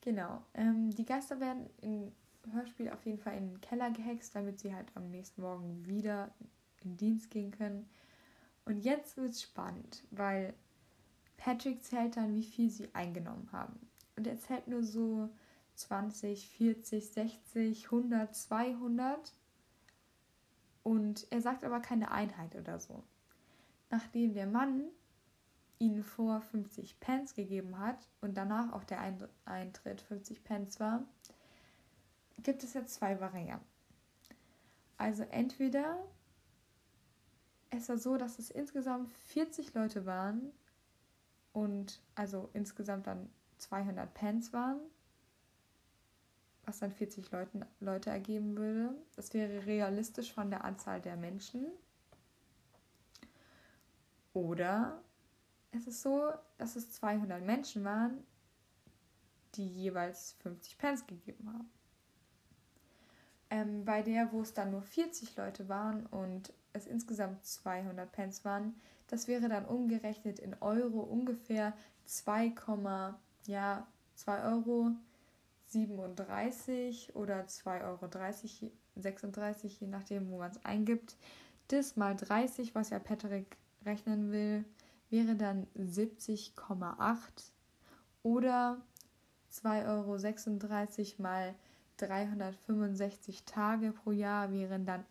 Genau. 0.01 0.43
Ähm, 0.55 0.89
die 0.89 1.05
Geister 1.05 1.39
werden 1.39 1.69
im 1.81 2.11
Hörspiel 2.51 2.89
auf 2.89 3.05
jeden 3.05 3.19
Fall 3.19 3.37
in 3.37 3.51
den 3.51 3.61
Keller 3.61 3.91
gehext, 3.91 4.35
damit 4.35 4.59
sie 4.59 4.73
halt 4.73 4.91
am 4.95 5.09
nächsten 5.09 5.41
Morgen 5.41 5.85
wieder 5.85 6.33
in 6.83 6.97
Dienst 6.97 7.29
gehen 7.29 7.51
können. 7.51 7.87
Und 8.65 8.79
jetzt 8.79 9.17
wird 9.17 9.31
es 9.31 9.41
spannend, 9.41 10.03
weil 10.11 10.53
Patrick 11.37 11.83
zählt 11.83 12.17
dann, 12.17 12.35
wie 12.35 12.43
viel 12.43 12.69
sie 12.69 12.93
eingenommen 12.93 13.49
haben. 13.51 13.79
Und 14.15 14.27
er 14.27 14.39
zählt 14.39 14.67
nur 14.67 14.83
so 14.83 15.29
20, 15.75 16.47
40, 16.49 17.11
60, 17.11 17.85
100, 17.85 18.35
200. 18.35 19.33
Und 20.83 21.27
er 21.31 21.41
sagt 21.41 21.63
aber 21.63 21.79
keine 21.79 22.11
Einheit 22.11 22.55
oder 22.55 22.79
so. 22.79 23.03
Nachdem 23.89 24.33
der 24.33 24.47
Mann 24.47 24.83
ihnen 25.79 26.03
vor 26.03 26.41
50 26.41 26.99
Pence 26.99 27.33
gegeben 27.35 27.77
hat 27.79 28.07
und 28.21 28.35
danach 28.37 28.71
auch 28.73 28.83
der 28.83 29.01
Eintritt 29.45 30.01
50 30.01 30.43
Pence 30.43 30.79
war, 30.79 31.03
gibt 32.41 32.63
es 32.63 32.73
jetzt 32.73 32.95
zwei 32.95 33.19
Varianten. 33.19 33.65
Also 34.97 35.23
entweder 35.23 36.03
es 37.69 37.89
war 37.89 37.97
so, 37.97 38.17
dass 38.17 38.39
es 38.39 38.51
insgesamt 38.51 39.09
40 39.09 39.73
Leute 39.73 40.05
waren 40.05 40.51
und 41.53 42.01
also 42.15 42.49
insgesamt 42.53 43.07
dann 43.07 43.29
200 43.59 44.13
Pence 44.13 44.51
waren, 44.51 44.79
was 46.65 46.79
dann 46.79 46.91
40 46.91 47.31
Leuten, 47.31 47.65
Leute 47.79 48.09
ergeben 48.09 48.57
würde. 48.57 48.95
Das 49.15 49.33
wäre 49.33 49.65
realistisch 49.65 50.33
von 50.33 50.49
der 50.49 50.63
Anzahl 50.65 50.99
der 50.99 51.15
Menschen. 51.15 51.67
Oder 54.33 55.01
es 55.71 55.87
ist 55.87 56.01
so, 56.01 56.31
dass 56.57 56.75
es 56.75 56.91
200 56.93 57.43
Menschen 57.43 57.83
waren, 57.83 58.23
die 59.55 59.67
jeweils 59.67 60.33
50 60.41 60.77
Pence 60.77 61.05
gegeben 61.05 61.53
haben. 61.53 61.69
Ähm, 63.49 63.85
bei 63.85 64.01
der, 64.01 64.31
wo 64.31 64.41
es 64.41 64.53
dann 64.53 64.71
nur 64.71 64.81
40 64.81 65.35
Leute 65.35 65.69
waren 65.69 66.07
und 66.07 66.51
es 66.73 66.87
insgesamt 66.87 67.45
200 67.45 68.11
Pence 68.11 68.43
waren, 68.43 68.75
das 69.07 69.27
wäre 69.27 69.47
dann 69.47 69.65
umgerechnet 69.65 70.39
in 70.39 70.55
Euro 70.59 71.01
ungefähr 71.01 71.73
2, 72.05 72.53
ja, 73.45 73.87
2 74.15 74.43
Euro 74.43 74.91
37 75.67 77.15
oder 77.15 77.41
2,30 77.45 77.83
Euro 77.83 78.71
36, 78.95 79.79
je 79.81 79.87
nachdem, 79.87 80.29
wo 80.29 80.37
man 80.37 80.51
es 80.51 80.63
eingibt. 80.63 81.15
Das 81.69 81.95
mal 81.95 82.15
30, 82.15 82.75
was 82.75 82.89
ja 82.89 82.99
Patrick 82.99 83.57
rechnen 83.85 84.31
will, 84.31 84.65
wäre 85.09 85.35
dann 85.35 85.67
70,8 85.77 87.15
oder 88.23 88.81
2,36 89.51 91.19
Euro 91.19 91.21
mal 91.21 91.55
365 91.97 93.43
Tage 93.45 93.91
pro 93.91 94.11
Jahr 94.11 94.51
wären 94.51 94.85
dann 94.85 95.05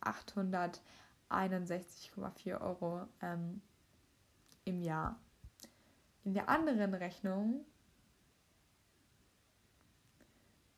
861,4 1.32 2.60
Euro 2.60 3.06
ähm, 3.20 3.60
im 4.64 4.82
Jahr. 4.82 5.18
In 6.24 6.34
der 6.34 6.48
anderen 6.48 6.94
Rechnung 6.94 7.64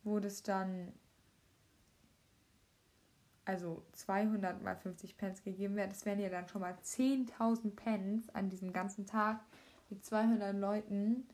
wurde 0.03 0.27
es 0.27 0.43
dann 0.43 0.93
also 3.45 3.85
200 3.93 4.61
mal 4.63 4.75
50 4.75 5.17
Pence 5.17 5.43
gegeben 5.43 5.75
werden. 5.75 5.91
Das 5.91 6.05
wären 6.05 6.19
ja 6.19 6.29
dann 6.29 6.47
schon 6.47 6.61
mal 6.61 6.75
10.000 6.83 7.75
Pence 7.75 8.29
an 8.33 8.49
diesem 8.49 8.73
ganzen 8.73 9.05
Tag 9.05 9.39
mit 9.89 10.03
200 10.03 10.55
Leuten. 10.55 11.27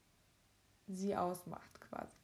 sie 0.88 1.16
ausmacht 1.16 1.80
quasi. 1.80 2.14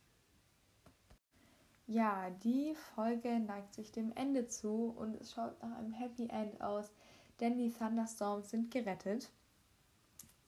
Ja, 1.86 2.28
die 2.30 2.74
Folge 2.94 3.40
neigt 3.40 3.72
sich 3.72 3.92
dem 3.92 4.12
Ende 4.12 4.46
zu 4.46 4.94
und 4.96 5.14
es 5.16 5.32
schaut 5.32 5.60
nach 5.62 5.78
einem 5.78 5.92
Happy 5.94 6.28
End 6.28 6.60
aus, 6.60 6.92
denn 7.40 7.56
die 7.56 7.72
Thunderstorms 7.72 8.50
sind 8.50 8.70
gerettet. 8.70 9.30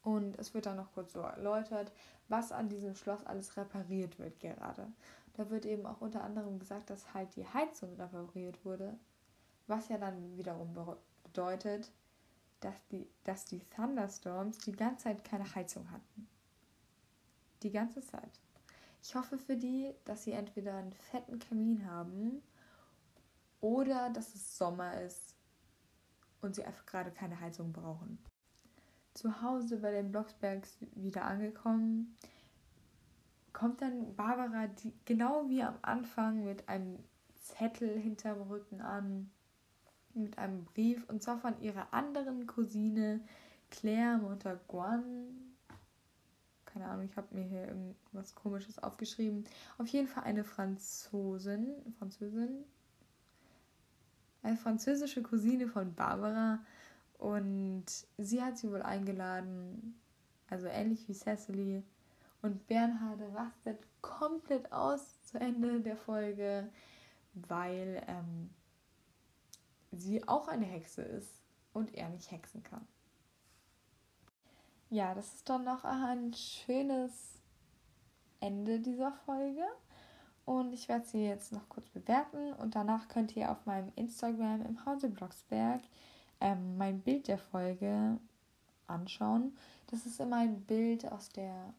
Und 0.06 0.38
es 0.38 0.54
wird 0.54 0.66
dann 0.66 0.76
noch 0.76 0.92
kurz 0.92 1.14
so 1.14 1.20
erläutert, 1.20 1.90
was 2.28 2.52
an 2.52 2.68
diesem 2.68 2.94
Schloss 2.94 3.26
alles 3.26 3.56
repariert 3.56 4.20
wird 4.20 4.38
gerade. 4.38 4.86
Da 5.32 5.50
wird 5.50 5.66
eben 5.66 5.84
auch 5.84 6.00
unter 6.00 6.22
anderem 6.22 6.60
gesagt, 6.60 6.90
dass 6.90 7.12
halt 7.12 7.34
die 7.34 7.44
Heizung 7.44 7.92
repariert 7.96 8.64
wurde, 8.64 8.96
was 9.66 9.88
ja 9.88 9.98
dann 9.98 10.36
wiederum 10.36 10.76
bedeutet, 11.24 11.90
dass 12.60 12.76
die, 12.92 13.10
dass 13.24 13.46
die 13.46 13.58
Thunderstorms 13.58 14.58
die 14.58 14.70
ganze 14.70 15.06
Zeit 15.06 15.24
keine 15.24 15.56
Heizung 15.56 15.90
hatten. 15.90 16.28
Die 17.64 17.72
ganze 17.72 18.00
Zeit. 18.00 18.40
Ich 19.02 19.16
hoffe 19.16 19.38
für 19.38 19.56
die, 19.56 19.92
dass 20.04 20.22
sie 20.22 20.32
entweder 20.32 20.76
einen 20.76 20.92
fetten 20.92 21.40
Kamin 21.40 21.84
haben 21.84 22.44
oder 23.60 24.10
dass 24.10 24.36
es 24.36 24.56
Sommer 24.56 25.00
ist 25.00 25.34
und 26.42 26.54
sie 26.54 26.64
einfach 26.64 26.86
gerade 26.86 27.10
keine 27.10 27.40
Heizung 27.40 27.72
brauchen. 27.72 28.20
Zu 29.16 29.40
Hause 29.40 29.78
bei 29.78 29.92
den 29.92 30.12
Blocksbergs 30.12 30.76
wieder 30.94 31.24
angekommen, 31.24 32.14
kommt 33.54 33.80
dann 33.80 34.14
Barbara 34.14 34.66
die, 34.66 34.92
genau 35.06 35.48
wie 35.48 35.62
am 35.62 35.78
Anfang 35.80 36.44
mit 36.44 36.68
einem 36.68 36.98
Zettel 37.34 37.98
hinterm 37.98 38.42
Rücken 38.42 38.82
an, 38.82 39.30
mit 40.12 40.36
einem 40.36 40.66
Brief 40.66 41.08
und 41.08 41.22
zwar 41.22 41.38
von 41.38 41.58
ihrer 41.62 41.94
anderen 41.94 42.46
Cousine 42.46 43.20
Claire 43.70 44.18
Montaguan. 44.18 45.28
Keine 46.66 46.84
Ahnung, 46.86 47.06
ich 47.06 47.16
habe 47.16 47.34
mir 47.34 47.44
hier 47.44 47.68
irgendwas 47.68 48.34
Komisches 48.34 48.78
aufgeschrieben. 48.78 49.44
Auf 49.78 49.86
jeden 49.86 50.08
Fall 50.08 50.24
eine 50.24 50.44
Franzosin, 50.44 51.68
Französin, 51.98 52.64
eine 54.42 54.58
französische 54.58 55.22
Cousine 55.22 55.68
von 55.68 55.94
Barbara 55.94 56.58
und 57.18 57.84
sie 58.18 58.42
hat 58.42 58.58
sie 58.58 58.70
wohl 58.70 58.82
eingeladen, 58.82 60.00
also 60.48 60.66
ähnlich 60.66 61.08
wie 61.08 61.14
Cecily, 61.14 61.82
und 62.42 62.66
Bernhard 62.66 63.20
rastet 63.34 63.80
komplett 64.02 64.70
aus 64.72 65.22
zu 65.24 65.40
Ende 65.40 65.80
der 65.80 65.96
Folge, 65.96 66.68
weil 67.34 68.02
ähm, 68.06 68.50
sie 69.90 70.26
auch 70.28 70.46
eine 70.48 70.66
Hexe 70.66 71.02
ist 71.02 71.42
und 71.72 71.94
er 71.94 72.08
nicht 72.08 72.30
hexen 72.30 72.62
kann. 72.62 72.86
Ja, 74.90 75.14
das 75.14 75.34
ist 75.34 75.48
dann 75.48 75.64
noch 75.64 75.84
ein 75.84 76.32
schönes 76.34 77.40
Ende 78.40 78.78
dieser 78.78 79.12
Folge. 79.12 79.64
Und 80.44 80.72
ich 80.72 80.88
werde 80.88 81.04
sie 81.04 81.26
jetzt 81.26 81.52
noch 81.52 81.68
kurz 81.68 81.88
bewerten 81.88 82.52
und 82.52 82.76
danach 82.76 83.08
könnt 83.08 83.34
ihr 83.34 83.50
auf 83.50 83.66
meinem 83.66 83.90
Instagram 83.96 84.64
im 84.64 84.86
Hause 84.86 85.08
Blocksberg 85.08 85.80
ähm, 86.40 86.76
mein 86.76 87.00
Bild 87.00 87.28
der 87.28 87.38
Folge 87.38 88.18
anschauen. 88.86 89.56
Das 89.88 90.06
ist 90.06 90.20
immer 90.20 90.36
ein 90.36 90.60
Bild 90.62 91.10
aus 91.10 91.28
der 91.30 91.74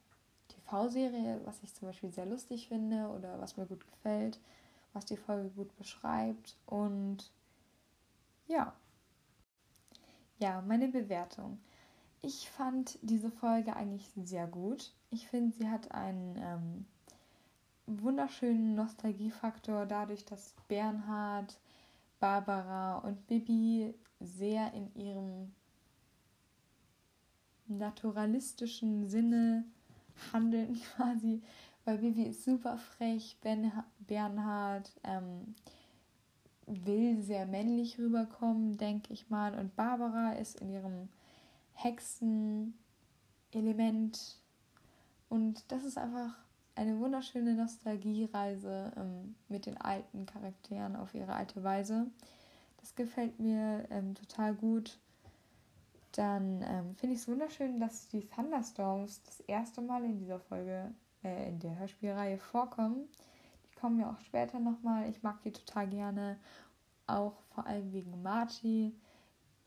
TV-Serie, 0.50 1.42
was 1.46 1.62
ich 1.64 1.74
zum 1.74 1.88
Beispiel 1.88 2.12
sehr 2.12 2.26
lustig 2.26 2.68
finde 2.68 3.08
oder 3.10 3.40
was 3.40 3.58
mir 3.58 3.66
gut 3.66 3.86
gefällt, 3.88 4.40
was 4.94 5.06
die 5.06 5.18
Folge 5.18 5.50
gut 5.50 5.76
beschreibt. 5.78 6.58
Und 6.66 7.32
ja. 8.48 8.74
Ja, 10.40 10.62
meine 10.62 10.88
Bewertung. 10.88 11.60
Ich 12.22 12.50
fand 12.50 12.98
diese 13.02 13.32
Folge 13.32 13.76
eigentlich 13.76 14.12
sehr 14.16 14.48
gut. 14.48 14.94
Ich 15.10 15.28
finde, 15.28 15.56
sie 15.56 15.70
hat 15.70 15.92
einen 15.92 16.36
ähm, 16.38 16.86
wunderschönen 17.88 18.76
Nostalgiefaktor 18.76 19.86
dadurch, 19.86 20.26
dass 20.26 20.54
Bernhard, 20.68 21.58
Barbara 22.20 22.98
und 23.00 23.28
Bibi 23.28 23.94
sehr 24.20 24.74
in 24.74 24.94
ihrem 24.96 25.52
naturalistischen 27.68 29.08
Sinne 29.08 29.66
handeln 30.32 30.80
quasi, 30.96 31.42
weil 31.86 32.00
Bibi 32.00 32.24
ist 32.24 32.44
super 32.44 32.78
frech, 32.78 33.38
ben, 33.42 33.72
Bernhard 34.00 34.92
ähm, 35.04 35.56
will 36.66 37.22
sehr 37.22 37.46
männlich 37.46 37.98
rüberkommen, 37.98 38.78
denke 38.78 39.14
ich 39.14 39.30
mal, 39.30 39.58
und 39.58 39.76
Barbara 39.76 40.34
ist 40.34 40.60
in 40.60 40.70
ihrem 40.70 41.08
Hexen-Element. 41.76 44.42
Und 45.30 45.72
das 45.72 45.86
ist 45.86 45.98
einfach 45.98 46.36
eine 46.76 47.00
wunderschöne 47.00 47.56
Nostalgiereise 47.56 48.92
ähm, 48.98 49.36
mit 49.48 49.66
den 49.66 49.78
alten 49.78 50.26
Charakteren 50.26 50.96
auf 50.96 51.16
ihre 51.16 51.34
alte 51.34 51.64
Weise. 51.64 52.08
Das 52.78 52.96
gefällt 52.96 53.40
mir 53.40 53.86
ähm, 53.90 54.16
total 54.16 54.54
gut. 54.54 55.00
Dann 56.14 56.64
ähm, 56.64 56.96
finde 56.96 57.16
ich 57.16 57.22
es 57.22 57.28
wunderschön, 57.28 57.80
dass 57.80 58.08
die 58.08 58.28
Thunderstorms 58.28 59.22
das 59.24 59.40
erste 59.42 59.82
Mal 59.82 60.04
in 60.04 60.18
dieser 60.18 60.40
Folge, 60.40 60.92
äh, 61.24 61.50
in 61.50 61.60
der 61.60 61.78
Hörspielreihe 61.78 62.38
vorkommen. 62.38 63.08
Die 63.70 63.76
kommen 63.80 64.00
ja 64.00 64.12
auch 64.12 64.20
später 64.22 64.60
nochmal. 64.60 65.10
Ich 65.10 65.22
mag 65.22 65.42
die 65.44 65.52
total 65.52 65.88
gerne. 65.88 66.40
Auch 67.06 67.34
vor 67.54 67.68
allem 67.68 67.94
wegen 67.94 68.22
Marty. 68.22 68.94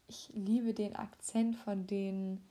Ich 0.08 0.30
liebe 0.34 0.74
den 0.74 0.96
Akzent 0.96 1.56
von 1.56 1.86
denen. 1.86 2.44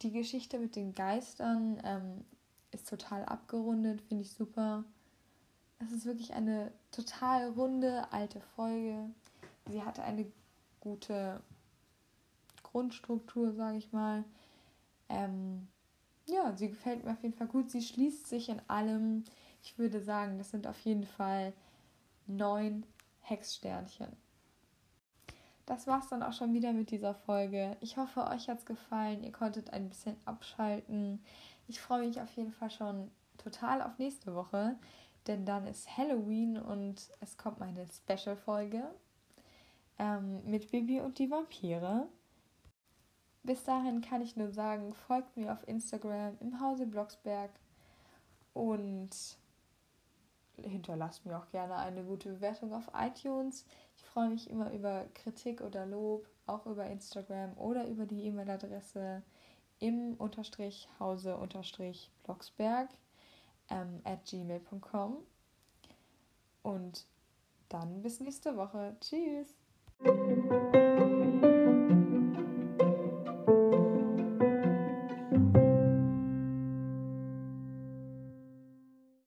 Die 0.00 0.10
Geschichte 0.10 0.58
mit 0.58 0.74
den 0.74 0.94
Geistern 0.94 1.78
ähm, 1.84 2.24
ist 2.70 2.88
total 2.88 3.24
abgerundet, 3.24 4.00
finde 4.00 4.22
ich 4.22 4.32
super. 4.32 4.84
Es 5.80 5.92
ist 5.92 6.06
wirklich 6.06 6.32
eine 6.32 6.72
total 6.90 7.50
runde 7.50 8.10
alte 8.10 8.40
Folge. 8.40 9.10
Sie 9.68 9.82
hatte 9.82 10.02
eine 10.02 10.30
gute 10.80 11.40
Grundstruktur, 12.62 13.52
sage 13.52 13.78
ich 13.78 13.92
mal. 13.92 14.24
Ähm, 15.08 15.68
ja, 16.26 16.52
sie 16.56 16.68
gefällt 16.68 17.04
mir 17.04 17.12
auf 17.12 17.22
jeden 17.22 17.36
Fall 17.36 17.46
gut. 17.46 17.70
Sie 17.70 17.82
schließt 17.82 18.26
sich 18.26 18.48
in 18.48 18.60
allem. 18.68 19.24
Ich 19.62 19.78
würde 19.78 20.00
sagen, 20.00 20.38
das 20.38 20.50
sind 20.50 20.66
auf 20.66 20.78
jeden 20.80 21.04
Fall 21.04 21.52
neun 22.26 22.84
Hexsternchen. 23.20 24.08
Das 25.66 25.86
war's 25.86 26.08
dann 26.08 26.22
auch 26.22 26.32
schon 26.32 26.54
wieder 26.54 26.72
mit 26.72 26.90
dieser 26.90 27.14
Folge. 27.14 27.76
Ich 27.80 27.96
hoffe, 27.98 28.26
euch 28.28 28.48
hat's 28.48 28.64
gefallen. 28.64 29.22
Ihr 29.22 29.32
konntet 29.32 29.72
ein 29.72 29.88
bisschen 29.88 30.16
abschalten. 30.24 31.22
Ich 31.66 31.80
freue 31.80 32.06
mich 32.06 32.20
auf 32.20 32.34
jeden 32.36 32.52
Fall 32.52 32.70
schon 32.70 33.10
total 33.36 33.82
auf 33.82 33.98
nächste 33.98 34.34
Woche, 34.34 34.76
denn 35.26 35.44
dann 35.44 35.66
ist 35.66 35.96
Halloween 35.96 36.58
und 36.58 37.10
es 37.20 37.36
kommt 37.36 37.60
meine 37.60 37.86
Special-Folge 37.86 38.82
ähm, 39.98 40.44
mit 40.44 40.70
Bibi 40.70 41.00
und 41.00 41.18
die 41.18 41.30
Vampire. 41.30 42.08
Bis 43.42 43.64
dahin 43.64 44.00
kann 44.00 44.22
ich 44.22 44.36
nur 44.36 44.50
sagen, 44.50 44.92
folgt 44.94 45.36
mir 45.36 45.52
auf 45.52 45.66
Instagram 45.66 46.36
im 46.40 46.60
Hause 46.60 46.86
Blocksberg 46.86 47.50
und 48.52 49.10
hinterlasst 50.56 51.24
mir 51.24 51.38
auch 51.38 51.48
gerne 51.50 51.76
eine 51.76 52.04
gute 52.04 52.30
Bewertung 52.30 52.72
auf 52.72 52.90
iTunes. 52.94 53.64
Ich 53.96 54.04
freue 54.04 54.28
mich 54.30 54.50
immer 54.50 54.72
über 54.72 55.06
Kritik 55.14 55.60
oder 55.60 55.86
Lob, 55.86 56.28
auch 56.46 56.66
über 56.66 56.86
Instagram 56.86 57.56
oder 57.56 57.86
über 57.88 58.06
die 58.06 58.24
E-Mail-Adresse 58.24 59.22
im 59.78 60.14
Unterstrich 60.14 60.88
Hause 60.98 61.36
Unterstrich 61.36 62.10
Blocksberg 62.24 62.90
ähm, 63.70 64.00
at 64.04 64.24
gmail.com. 64.24 65.18
Und 66.62 67.06
dann 67.68 68.02
bis 68.02 68.20
nächste 68.20 68.56
Woche. 68.56 68.96
Tschüss. 69.00 69.57
Música 70.00 70.87